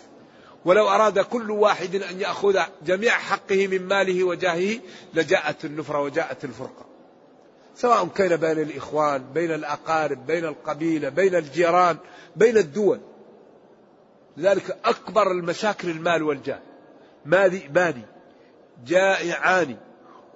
[0.65, 4.79] ولو أراد كل واحد أن يأخذ جميع حقه من ماله وجاهه
[5.15, 6.87] لجاءت النفرة وجاءت الفرقة.
[7.81, 11.97] سواء كان بين الإخوان بين الأقارب بين القبيلة بين الجيران
[12.37, 13.01] بين الدول.
[14.37, 16.59] لذلك أكبر المشاكل المال والجاه.
[17.25, 18.03] ما ذئبان
[18.87, 19.77] جائعان.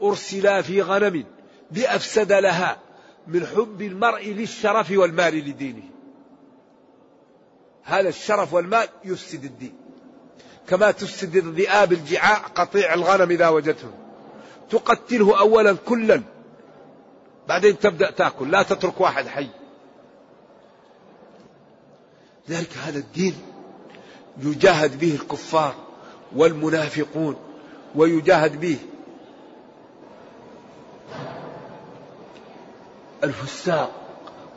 [0.02, 1.24] أرسلا في غنم.
[1.70, 2.76] بأفسد لها.
[3.26, 5.83] من حب المرء للشرف والمال لدينه.
[7.83, 9.74] هذا الشرف والمال يفسد الدين.
[10.68, 13.90] كما تفسد الذئاب الجعاع قطيع الغنم إذا وجدته.
[14.70, 16.22] تقتله أولا كلا.
[17.48, 19.48] بعدين تبدأ تأكل لا تترك واحد حي.
[22.50, 23.35] ذلك هذا الدين
[24.42, 25.74] يجاهد به الكفار
[26.37, 27.37] والمنافقون
[27.94, 28.76] ويجاهد به
[33.24, 33.92] الفساق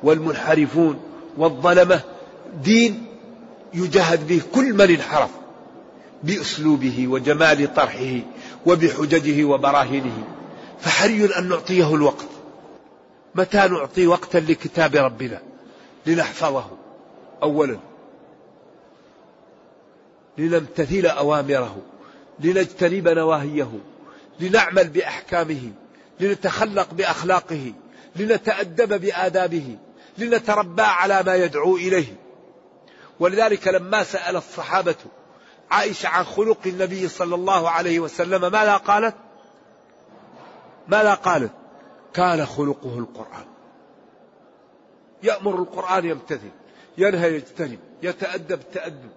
[0.03, 0.99] والمنحرفون
[1.37, 2.01] والظلمة.
[2.63, 3.05] دين
[3.73, 5.29] يجاهد به كل من انحرف
[6.23, 8.19] بأسلوبه وجمال طرحه
[8.65, 10.23] وبحججه وبراهينه.
[10.79, 12.34] فحري أن نعطيه الوقت.
[13.35, 15.41] متى نعطي وقتا لكتاب ربنا
[16.05, 16.67] لنحفظه؟
[17.43, 17.79] أولا.
[20.37, 21.81] لنمتثل أوامره.
[22.39, 23.79] لنجتنب نواهيه.
[24.39, 25.71] لنعمل بأحكامه.
[26.19, 27.73] لنتخلق بأخلاقه.
[28.15, 29.77] لنتأدب بآدابه.
[30.17, 32.15] لنتربى على ما يدعو إليه.
[33.19, 34.95] ولذلك لما سأل الصحابة
[35.71, 39.15] عائشة عن خلق النبي صلى الله عليه وسلم ماذا قالت؟
[40.87, 41.51] ماذا قالت؟
[42.15, 43.45] كان خلقه القرآن.
[45.23, 46.51] يأمر القرآن يمتثل
[46.97, 49.09] ينهى يجتنب يتأدب تأدب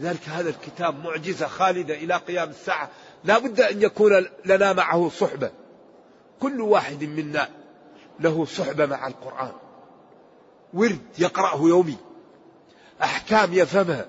[0.00, 2.90] لذلك هذا الكتاب معجزة خالدة إلى قيام الساعة.
[3.24, 5.50] لا بد أن يكون لنا معه صحبة.
[6.40, 7.48] كل واحد منا
[8.20, 9.52] له صحبة مع القرآن.
[10.74, 11.96] ورد يقرأه يومي.
[13.02, 14.06] أحكام يفهمها.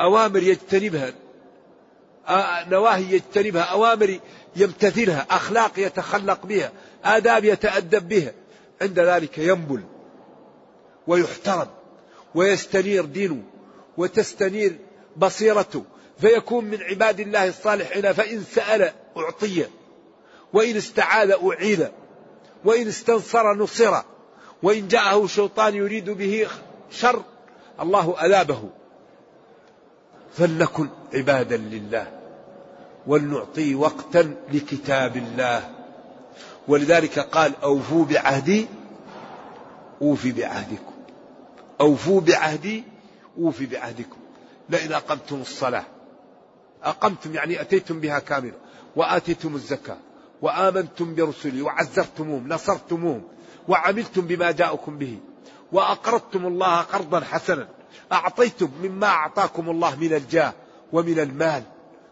[0.00, 1.12] أوامر يجتنبها.
[2.68, 3.62] نواهي يجتنبها.
[3.62, 4.18] أوامر
[4.56, 6.72] يمتثلها أخلاق يتخلق بها
[7.04, 8.32] آداب يتأدب بها.
[8.82, 9.82] عند ذلك ينبل
[11.06, 11.68] ويحترم
[12.34, 13.42] ويستنير دينه
[13.96, 14.78] وتستنير
[15.16, 15.84] بصيرته
[16.20, 19.70] فيكون من عباد الله الصالحين فإن سأل أعطيه
[20.52, 21.86] وإن استعاذ أعيذ
[22.64, 24.02] وإن استنصر نصر
[24.62, 26.48] وإن جاءه شيطان يريد به
[26.90, 27.22] شر
[27.80, 28.70] الله أذابه.
[30.32, 32.17] فلنكن عبادا لله.
[33.08, 35.70] ولنعطي وقتا لكتاب الله.
[36.68, 38.66] ولذلك قال أوفوا بعهدي
[40.02, 40.92] أوفي بعهدكم.
[41.80, 42.84] أوفوا بعهدي
[43.38, 44.16] أوفي بعهدكم.
[44.70, 45.84] لئن أقمتم الصلاة.
[46.82, 48.58] أقمتم يعني أتيتم بها كاملة.
[48.96, 49.96] وآتيتم الزكاة.
[50.42, 51.62] وآمنتم برسلي.
[51.62, 53.22] وعزرتموهم نصرتموهم.
[53.68, 55.18] وعملتم بما جاءكم به.
[55.72, 57.68] وأقرضتم الله قرضا حسنا.
[58.12, 60.52] أعطيتم مما أعطاكم الله من الجاه
[60.92, 61.62] ومن المال.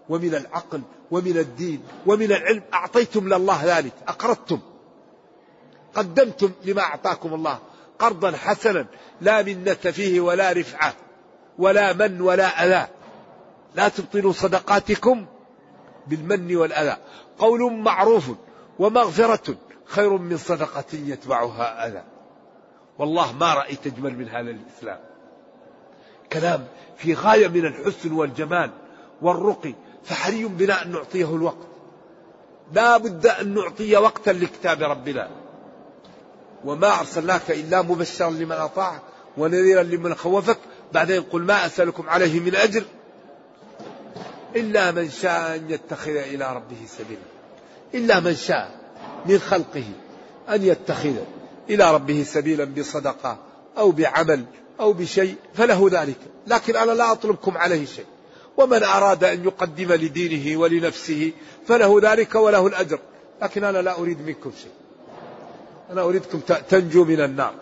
[0.09, 4.61] ومن العقل ومن الدين ومن العلم أعطيتم لله ذلك أقرضتم.
[5.94, 7.59] قدمتم لما أعطاكم الله.
[7.98, 8.86] قرضا حسنا
[9.20, 10.94] لا منة فيه ولا رفعة
[11.59, 12.88] ولا من ولا أذى.
[13.74, 15.26] لا تبطلوا صدقاتكم
[16.07, 16.96] بالمن والأذى.
[17.38, 18.30] قول معروف
[18.78, 19.54] ومغفرة
[19.84, 22.02] خير من صدقة يتبعها أذى.
[22.98, 25.00] والله ما رأيت أجمل من هذا الإسلام.
[26.32, 28.70] كلام في غاية من الحسن والجمال
[29.22, 29.74] والرقي.
[30.09, 31.66] فحري بنا أن نعطيه الوقت.
[32.72, 35.30] لا بد أن نعطي وقتا لكتاب ربنا.
[36.64, 39.02] وما أرسلناك إلا مبشرا لمن أطاعك
[39.36, 40.59] ونذيرا لمن خوفك.
[40.92, 42.84] بعدين قل ما أسألكم عليه من أجر
[44.57, 47.20] إلا من شاء أن يتخذ إلى ربه سبيلا.
[47.94, 48.70] إلا من شاء
[49.26, 49.84] من خلقه
[50.48, 51.14] أن يتخذ
[51.70, 53.38] إلى ربه سبيلا بصدقة
[53.78, 54.44] أو بعمل
[54.80, 56.18] أو بشيء فله ذلك.
[56.46, 58.07] لكن أنا لا أطلبكم عليه شيء.
[58.57, 61.32] ومن أراد أن يقدم لدينه ولنفسه
[61.68, 62.98] فله ذلك وله الأجر.
[63.42, 64.72] لكن أنا لا أريد منكم شيء.
[65.90, 67.54] أنا أريدكم تنجوا من النار.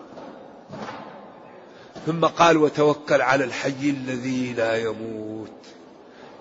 [2.05, 5.51] ثم قال وتوكل على الحي الذي لا يموت.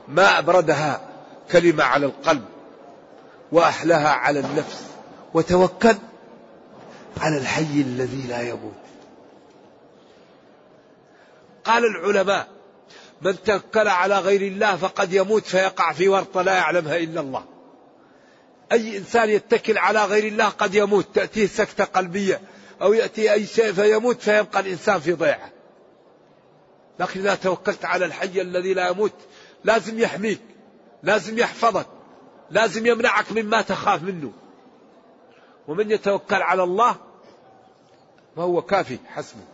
[0.09, 1.09] ما أبردها
[1.53, 2.45] كلمة على القلب
[3.53, 4.85] وأحلاها على النفس.
[5.35, 5.97] وتوكل
[7.21, 8.75] على الحي الذي لا يموت.
[11.65, 12.54] قال العلماء
[13.23, 17.45] من توكل على غير الله فقد يموت فيقع في ورطة لا يعلمها إلا الله.
[18.73, 22.41] أي إنسان يتكل على غير الله قد يموت تأتيه سكتة قلبية
[22.83, 25.51] أو يأتي أي شيء فيموت فيبقى الإنسان في ضيعة.
[27.01, 29.15] لكن إذا توكلت على الحي الذي لا يموت
[29.65, 30.41] لازم يحميك
[31.03, 31.87] لازم يحفظك
[32.51, 34.33] لازم يمنعك مما تخاف منه.
[35.69, 36.97] ومن يتوكل على الله
[38.37, 39.54] فهو كافي حسبه.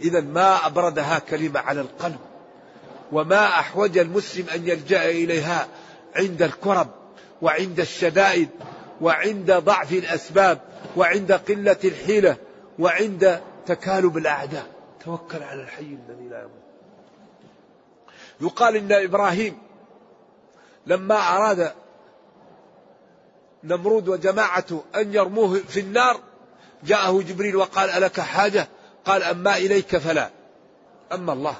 [0.00, 2.18] إذا ما أبردها كلمة على القلب
[3.12, 5.68] وما أحوج المسلم أن يلجأ إليها
[6.16, 6.88] عند الكرب
[7.42, 8.48] وعند الشدائد
[9.00, 10.60] وعند ضعف الأسباب
[10.96, 12.36] وعند قلة الحيلة
[12.78, 14.66] وعند تكالب الأعداء.
[15.04, 16.64] توكل على الحي الذي لا يموت.
[18.40, 19.58] يقال إن إبراهيم
[20.86, 21.72] لما أراد
[23.64, 26.20] نمرود وجماعته أن يرموه في النار
[26.84, 28.68] جاءه جبريل وقال ألك حاجة؟
[29.04, 30.30] قال أما إليك فلا.
[31.12, 31.56] أما الله.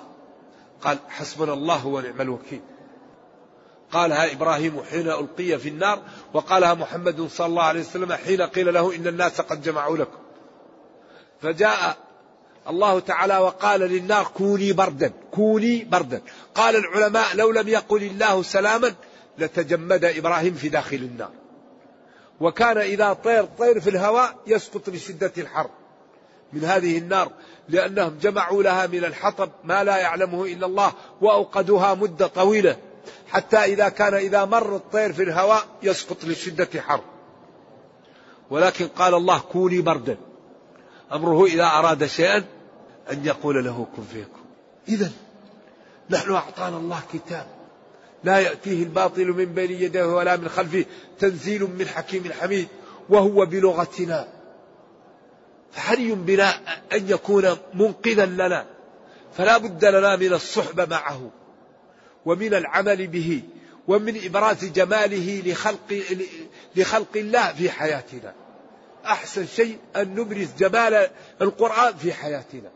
[0.82, 2.60] قال حسبنا الله ونعم الوكيل.
[3.92, 8.96] قالها إبراهيم حين ألقي في النار وقالها محمد صلى الله عليه وسلم حين قيل له
[8.96, 10.18] إن الناس قد جمعوا لكم.
[11.42, 11.96] فجاء
[12.68, 15.12] الله تعالى وقال للنار كوني بردا.
[15.30, 16.22] كوني بردا.
[16.54, 18.94] قال العلماء لو لم يقل الله سلاما
[19.38, 21.30] لتجمد إبراهيم في داخل النار.
[22.40, 25.70] وكان إذا طير طير في الهواء يسقط لشدة الحر.
[26.52, 27.30] من هذه النار
[27.68, 32.76] لأنهم جمعوا لها من الحطب ما لا يعلمه إلا الله وأوقدوها مدة طويلة
[33.28, 37.00] حتى إذا كان إذا مر الطير في الهواء يسقط لشدة حر.
[38.50, 40.16] ولكن قال الله كوني بردا
[41.12, 42.44] أمره إذا أراد شيئا
[43.12, 44.44] أن يقول له كن فيكون
[44.88, 45.12] إذا
[46.10, 47.46] نحن أعطانا الله كتاب.
[48.24, 50.84] لا يأتيه الباطل من بين يديه ولا من خلفه
[51.18, 52.68] تنزيل من حكيم حميد
[53.08, 54.28] وهو بلغتنا.
[55.74, 56.54] فحري بنا
[56.92, 58.66] أن يكون منقذا لنا.
[59.36, 61.30] فلا بد لنا من الصحبة معه
[62.26, 63.42] ومن العمل به
[63.88, 66.04] ومن إبراز جماله لخلق,
[66.76, 68.34] لخلق الله في حياتنا.
[69.06, 71.08] أحسن شيء أن نبرز جمال
[71.42, 72.70] القرآن في حياتنا.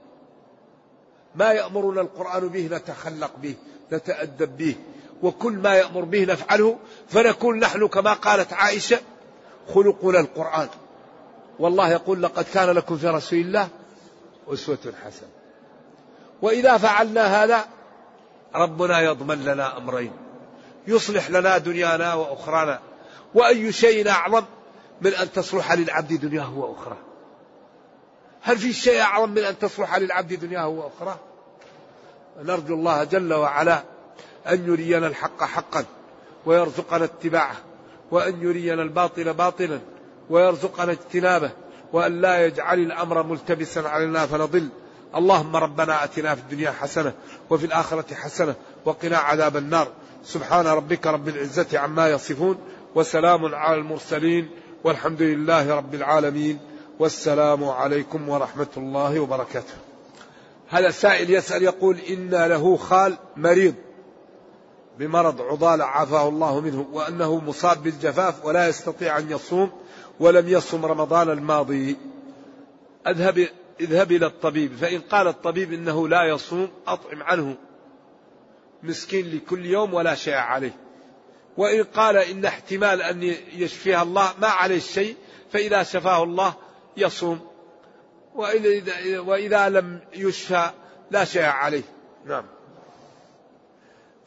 [1.35, 3.55] ما يأمرنا القرآن به نتخلق به
[3.93, 4.75] نتأدب به
[5.23, 6.79] وكل ما يأمر به نفعله
[7.09, 8.99] فنكون نحن كما قالت عائشة
[9.75, 10.69] خلقنا القرآن.
[11.59, 13.69] والله يقول لقد كان لكم في رسول الله
[14.49, 15.29] أسوة حسنة.
[16.43, 17.65] وإذا فعلنا هذا
[18.55, 20.13] ربنا يضمن لنا أمرين.
[20.87, 22.81] يصلح لنا دنيانا وأخرانا.
[23.35, 24.45] وأي شيء أعظم
[25.01, 26.97] من أن تصلح للعبد دنياه وأخراه.
[28.43, 31.19] هل في شيء أعظم من أن تصلح للعبد دنياه وأخراه؟
[32.43, 33.83] نرجو الله جل وعلا
[34.49, 35.85] أن يرينا الحق حقا
[36.47, 37.57] ويرزقنا اتباعه
[38.11, 39.81] وأن يرينا الباطل باطلا.
[40.31, 41.51] ويرزقنا اجتنابه
[41.93, 44.69] وأن لا يجعل الأمر ملتبسا علينا فنضل.
[45.15, 47.13] اللهم ربنا آتنا في الدنيا حسنة
[47.51, 48.55] وفي الآخرة حسنة
[48.85, 49.89] وقنا عذاب النار.
[50.25, 52.59] سبحان ربك رب العزة عما يصفون
[52.95, 54.51] وسلام على المرسلين
[54.85, 56.59] والحمد لله رب العالمين.
[56.99, 59.75] والسلام عليكم ورحمة الله وبركاته.
[60.69, 63.75] هذا سائل يسأل يقول ان له خال مريض
[64.99, 69.71] بمرض عضال عافاه الله منه وأنه مصاب بالجفاف ولا يستطيع أن يصوم
[70.21, 71.97] ولم يصم رمضان الماضي.
[73.07, 73.49] أذهب
[73.81, 74.77] اذهب إلى الطبيب.
[74.77, 77.57] فإن قال الطبيب إنه لا يصوم أطعم عنه.
[78.83, 80.77] مسكين لكل يوم ولا شيء عليه.
[81.57, 85.17] وإن قال إن احتمال أن يشفيها الله ما عليه شيء.
[85.53, 86.55] فإذا شفاه الله
[86.97, 87.41] يصوم.
[88.35, 90.71] وإذا, وإذا لم يشفى
[91.11, 91.83] لا شيء عليه.
[92.27, 92.45] نعم.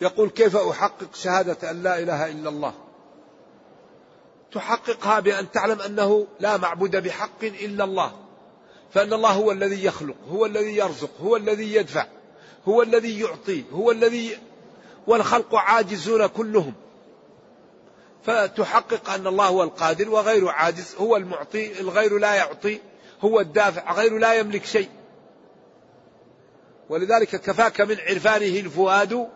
[0.01, 2.73] يقول كيف أحقق شهادة أن لا إله إلا الله؟
[4.53, 8.11] تحققها بأن تعلم أنه لا معبود بحق إلا الله.
[8.93, 12.05] فأن الله هو الذي يخلق هو الذي يرزق هو الذي يدفع
[12.67, 14.37] هو الذي يعطي هو الذي
[15.07, 16.73] والخلق عاجزون كلهم.
[18.25, 22.79] فتحقق أن الله هو القادر وغير عاجز هو المعطي الغير لا يعطي
[23.21, 24.89] هو الدافع غير لا يملك شيء.
[26.89, 29.27] ولذلك كفاك من عرفانه الفؤاد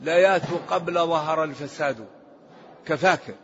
[0.00, 2.06] لا قبل ظهر الفساد.
[2.86, 3.34] كفاك.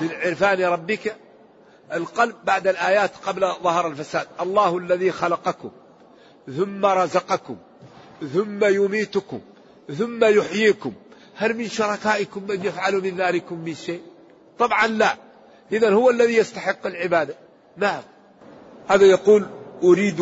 [0.00, 1.16] من عرفان ربك
[1.92, 4.26] القلب بعد الآيات قبل ظهر الفساد.
[4.40, 5.70] الله الذي خلقكم
[6.56, 7.56] ثم رزقكم
[8.34, 9.40] ثم يميتكم
[9.98, 10.92] ثم يحييكم.
[11.36, 14.02] هل من شركائكم من يفعل من ذلكم من شيء؟
[14.58, 15.16] طبعا لا.
[15.72, 17.34] إذا هو الذي يستحق العبادة.
[17.76, 18.02] نعم.
[18.88, 19.46] هذا يقول
[19.82, 20.20] أريد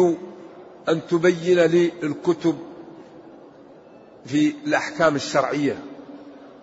[0.89, 2.59] أن تبين لي الكتب
[4.27, 5.83] في الأحكام الشرعية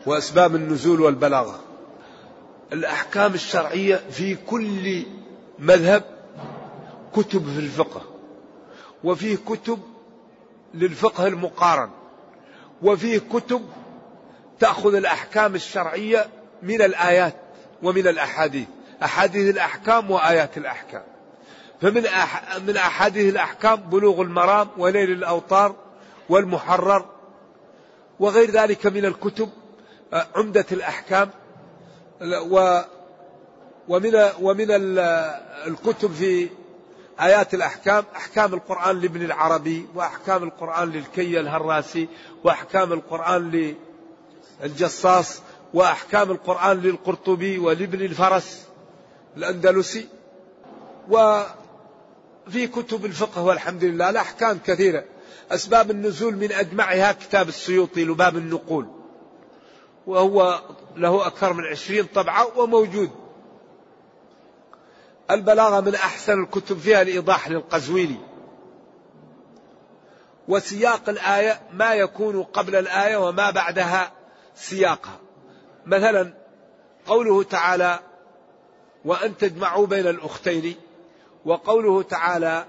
[0.06, 1.63] وأسباب النزول والبلاغة.
[2.74, 5.06] الأحكام الشرعية في كل
[5.60, 6.04] مذهب
[7.16, 8.02] كتب في الفقه
[9.04, 9.80] وفيه كتب
[10.74, 11.90] للفقه المقارن
[12.82, 13.62] وفيه كتب
[14.60, 16.28] تأخذ الأحكام الشرعية
[16.64, 17.36] من الآيات
[17.84, 18.68] ومن الأحاديث
[19.04, 21.04] أحاديث الأحكام وآيات الأحكام
[21.82, 22.04] فمن.
[22.68, 25.76] من أحاديث الأحكام بلوغ المرام وليل الأوطار
[26.30, 27.06] والمحرر
[28.20, 29.50] وغير ذلك من الكتب
[30.14, 31.30] آه، عمدة الأحكام
[32.22, 32.82] و
[33.88, 34.68] ومن ومن
[35.68, 36.50] الكتب في
[37.22, 42.08] آيات الأحكام أحكام القرآن لابن العربي وأحكام القرآن للكي الهراسي
[42.44, 43.76] وأحكام القرآن
[44.64, 45.42] الجصاص
[45.74, 48.68] وأحكام القرآن للقرطبي ولابن الفرس
[49.38, 50.08] الأندلسي.
[51.10, 55.04] وفي كتب الفقه والحمد لله الأحكام كثيرة.
[55.52, 58.88] أسباب النزول من أجمعها كتاب السيوطي لباب النقول
[60.08, 60.62] وهو
[60.96, 63.10] له أكثر من عشرين طبعة وموجود.
[65.32, 68.18] البلاغة من أحسن الكتب فيها الإيضاح للقزويني.
[70.48, 74.12] وسياق الآية ما يكون قبل الآية وما بعدها
[74.56, 75.20] سياقها.
[75.86, 76.34] مثلا
[77.06, 78.00] قوله تعالى
[79.06, 80.76] وأن تجمعوا بين الأختين
[81.46, 82.66] وقوله تعالى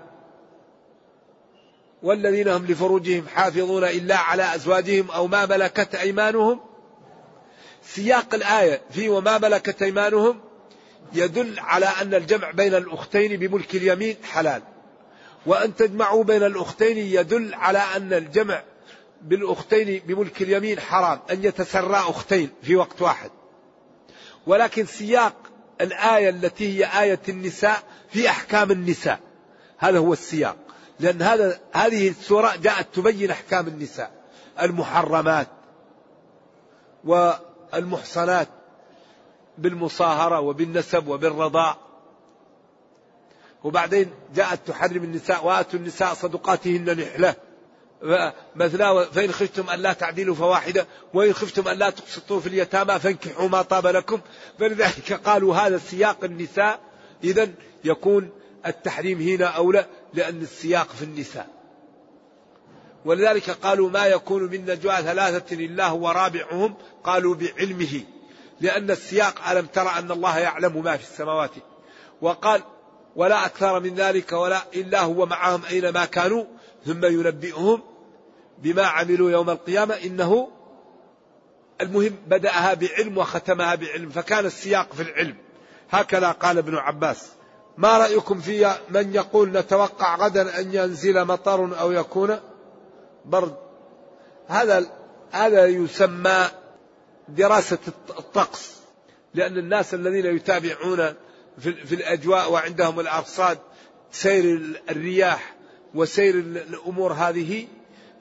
[2.03, 6.61] والذين هم لفروجهم حافظون إلا على أزواجهم أو ما ملكت أيمانهم
[7.87, 10.41] سياق الآية في وما ملكت أيمانهم
[11.13, 14.63] يدل على أن الجمع بين الأختين بملك اليمين حلال.
[15.47, 18.63] وأن تجمعوا بين الأختين يدل على أن الجمع
[19.23, 23.31] بالأختين بملك اليمين حرام أن يتسرى أختين في وقت واحد.
[24.47, 25.35] ولكن سياق
[25.81, 29.21] الآية التي هي آية النساء في أحكام النساء.
[29.79, 30.57] هذا هو السياق.
[31.01, 34.11] لأن هذا هذه السورة جاءت تبين أحكام النساء
[34.63, 35.49] المحرمات.
[37.75, 38.49] والمحصنات
[39.59, 41.77] بالمصاهرة وبالنسب وبالرضاع.
[43.65, 47.35] وبعدين جاءت تحرم النساء وآتوا النساء صدقاتهن نحلة.
[48.57, 53.49] مثلا فإن خفتم أن لا تعدلوا فواحدة وإن خفتم أن لا تقسطوا في اليتامى فانكحوا
[53.49, 54.21] ما طاب لكم.
[54.59, 56.81] فلذلك قالوا هذا سياق النساء
[57.25, 57.49] إذا
[57.85, 58.31] يكون
[58.67, 61.54] التحريم هنا أولى لأن السياق في النساء.
[63.05, 66.75] ولذلك قالوا ما يكون من نجوى ثلاثة إلا هو رابعهم
[67.05, 68.01] قالوا بعلمه
[68.61, 71.51] لأن السياق ألم ترى أن الله يعلم ما في السماوات.
[72.21, 72.63] وقال
[73.17, 76.45] ولا أكثر من ذلك ولا إلا هو معهم أينما كانوا
[76.87, 77.83] ثم ينبئهم
[78.59, 79.95] بما عملوا يوم القيامة.
[79.95, 80.49] إنه
[81.81, 85.37] المهم بدأها بعلم وختمها بعلم فكان السياق في العلم.
[85.91, 87.29] هكذا قال ابن عباس.
[87.77, 92.39] ما رأيكم في من يقول نتوقع غدا أن ينزل مطر أو يكون
[93.25, 93.57] برد.
[94.49, 94.87] هذا
[95.31, 96.51] هذا يسمى
[97.29, 97.79] دراسة
[98.19, 98.75] الطقس.
[99.35, 101.15] لأن الناس الذين يتابعون
[101.59, 103.59] في, في الأجواء وعندهم الأرصاد
[104.13, 104.61] سير
[104.91, 105.55] الرياح
[105.95, 107.67] وسير الأمور هذه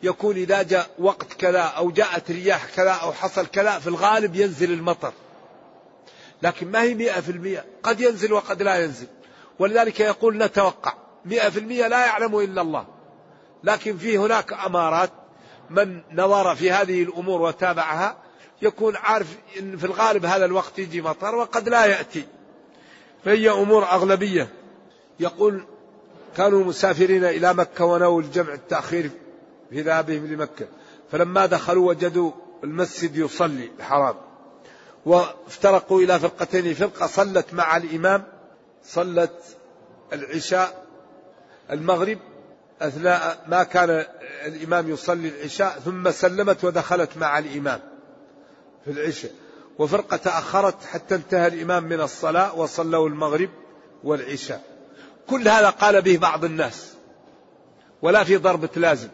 [0.04, 4.72] يكون إذا جاء وقت كذا أو جاءت رياح كذا أو حصل كذا في الغالب ينزل
[4.72, 5.14] المطر.
[6.42, 7.66] لكن ما هي مئة في المئة.
[7.84, 9.08] قد ينزل وقد لا ينزل.
[9.60, 10.94] ولذلك يقول نتوقع.
[11.26, 12.86] مئة في المئة لا يعلم إلا الله.
[13.64, 15.10] لكن في هناك أمارات
[15.70, 18.18] من نظر في هذه الأمور وتابعها
[18.62, 22.24] يكون عارف إن في الغالب هذا الوقت يجي مطر وقد لا يأتي.
[23.26, 24.50] فهي أمور أغلبية.
[25.20, 25.66] يقول
[26.38, 29.10] كانوا مسافرين إلى مكة ونووا الجمع التأخير
[29.70, 30.68] في ذهابهم لمكة.
[31.12, 32.32] فلما دخلوا وجدوا
[32.64, 34.16] المسجد يصلي الحرام.
[35.06, 36.74] وافترقوا إلى فرقتين.
[36.74, 38.24] فرقة صلت مع الإمام
[38.84, 39.44] صلت
[40.14, 40.86] العشاء
[41.72, 42.18] المغرب
[42.82, 44.06] أثناء ما كان
[44.46, 47.80] الإمام يصلي العشاء ثم سلمت ودخلت مع الإمام
[48.86, 49.32] في العشاء.
[49.80, 53.50] وفرقة تأخرت حتى انتهى الإمام من الصلاة وصلوا المغرب
[54.04, 54.62] والعشاء.
[55.28, 56.94] كل هذا قال به بعض الناس
[58.02, 59.10] ولا في ضربة لازم.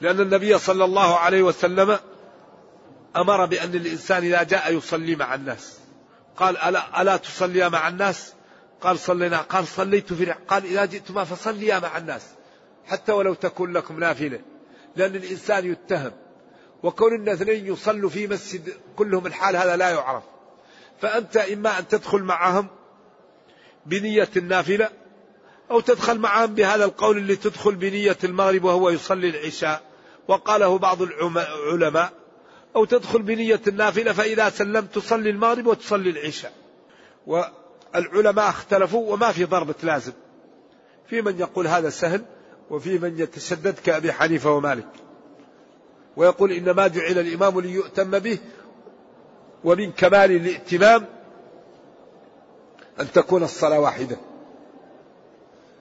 [0.00, 1.98] لأن النبي صلى الله عليه وسلم
[3.16, 5.78] أمر بأن الإنسان إذا جاء يصلي مع الناس.
[6.36, 8.32] قال ألا, ألا تصليا مع الناس؟
[8.82, 12.26] قال صلينا قال صليت في قال إذا جئتما فصليا مع الناس.
[12.86, 14.40] حتى ولو تكون لكم نافلة.
[14.96, 16.12] لأن الإنسان يتهم.
[16.82, 20.22] وكون الناس اثنين يصلوا في مسجد كلهم الحال هذا لا يعرف.
[21.00, 22.68] فأنت إما أن تدخل معهم
[23.86, 24.88] بنية النافلة
[25.70, 29.82] أو تدخل معهم بهذا القول اللي تدخل بنية المغرب وهو يصلي العشاء.
[30.28, 32.12] وقاله بعض العلماء
[32.76, 36.52] أو تدخل بنية النافلة فإذا سلمت تصلي المغرب وتصلي العشاء.
[37.94, 40.12] والعلماء اختلفوا وما في ضربة لازم.
[41.06, 42.24] في من يقول هذا سهل
[42.70, 44.88] وفي من يتشدد كأبي حنيفة ومالك.
[46.16, 48.38] ويقول إنما جعل الإمام ليؤتم به
[49.64, 51.06] ومن كمال الائتمام
[53.00, 54.16] أن تكون الصلاة واحدة.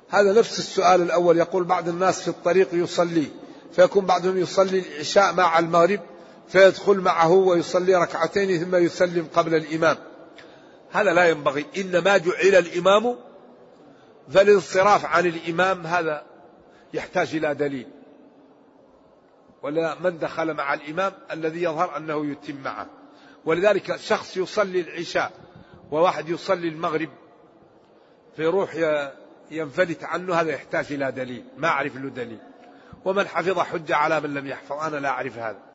[0.09, 1.37] هذا نفس السؤال الأول.
[1.37, 3.27] يقول بعض الناس في الطريق يصلي
[3.71, 5.99] فيكون بعضهم يصلي العشاء مع المغرب
[6.47, 9.97] فيدخل معه ويصلي ركعتين ثم يسلم قبل الإمام.
[10.91, 11.65] هذا لا ينبغي.
[11.77, 13.15] إنما جعل الإمام
[14.29, 16.23] فالانصراف عن الإمام هذا
[16.93, 17.87] يحتاج إلى دليل.
[19.63, 22.87] ولا من دخل مع الإمام الذي يظهر أنه يتم معه.
[23.45, 25.31] ولذلك شخص يصلي العشاء
[25.91, 27.09] وواحد يصلي المغرب
[28.35, 28.75] فيروح
[29.51, 31.45] ينفلت عنه هذا يحتاج إلى دليل.
[31.57, 32.39] ما أعرف له دليل.
[33.05, 34.83] ومن حفظ حجة على من لم يحفظ.
[34.83, 35.70] أنا لا أعرف هذا.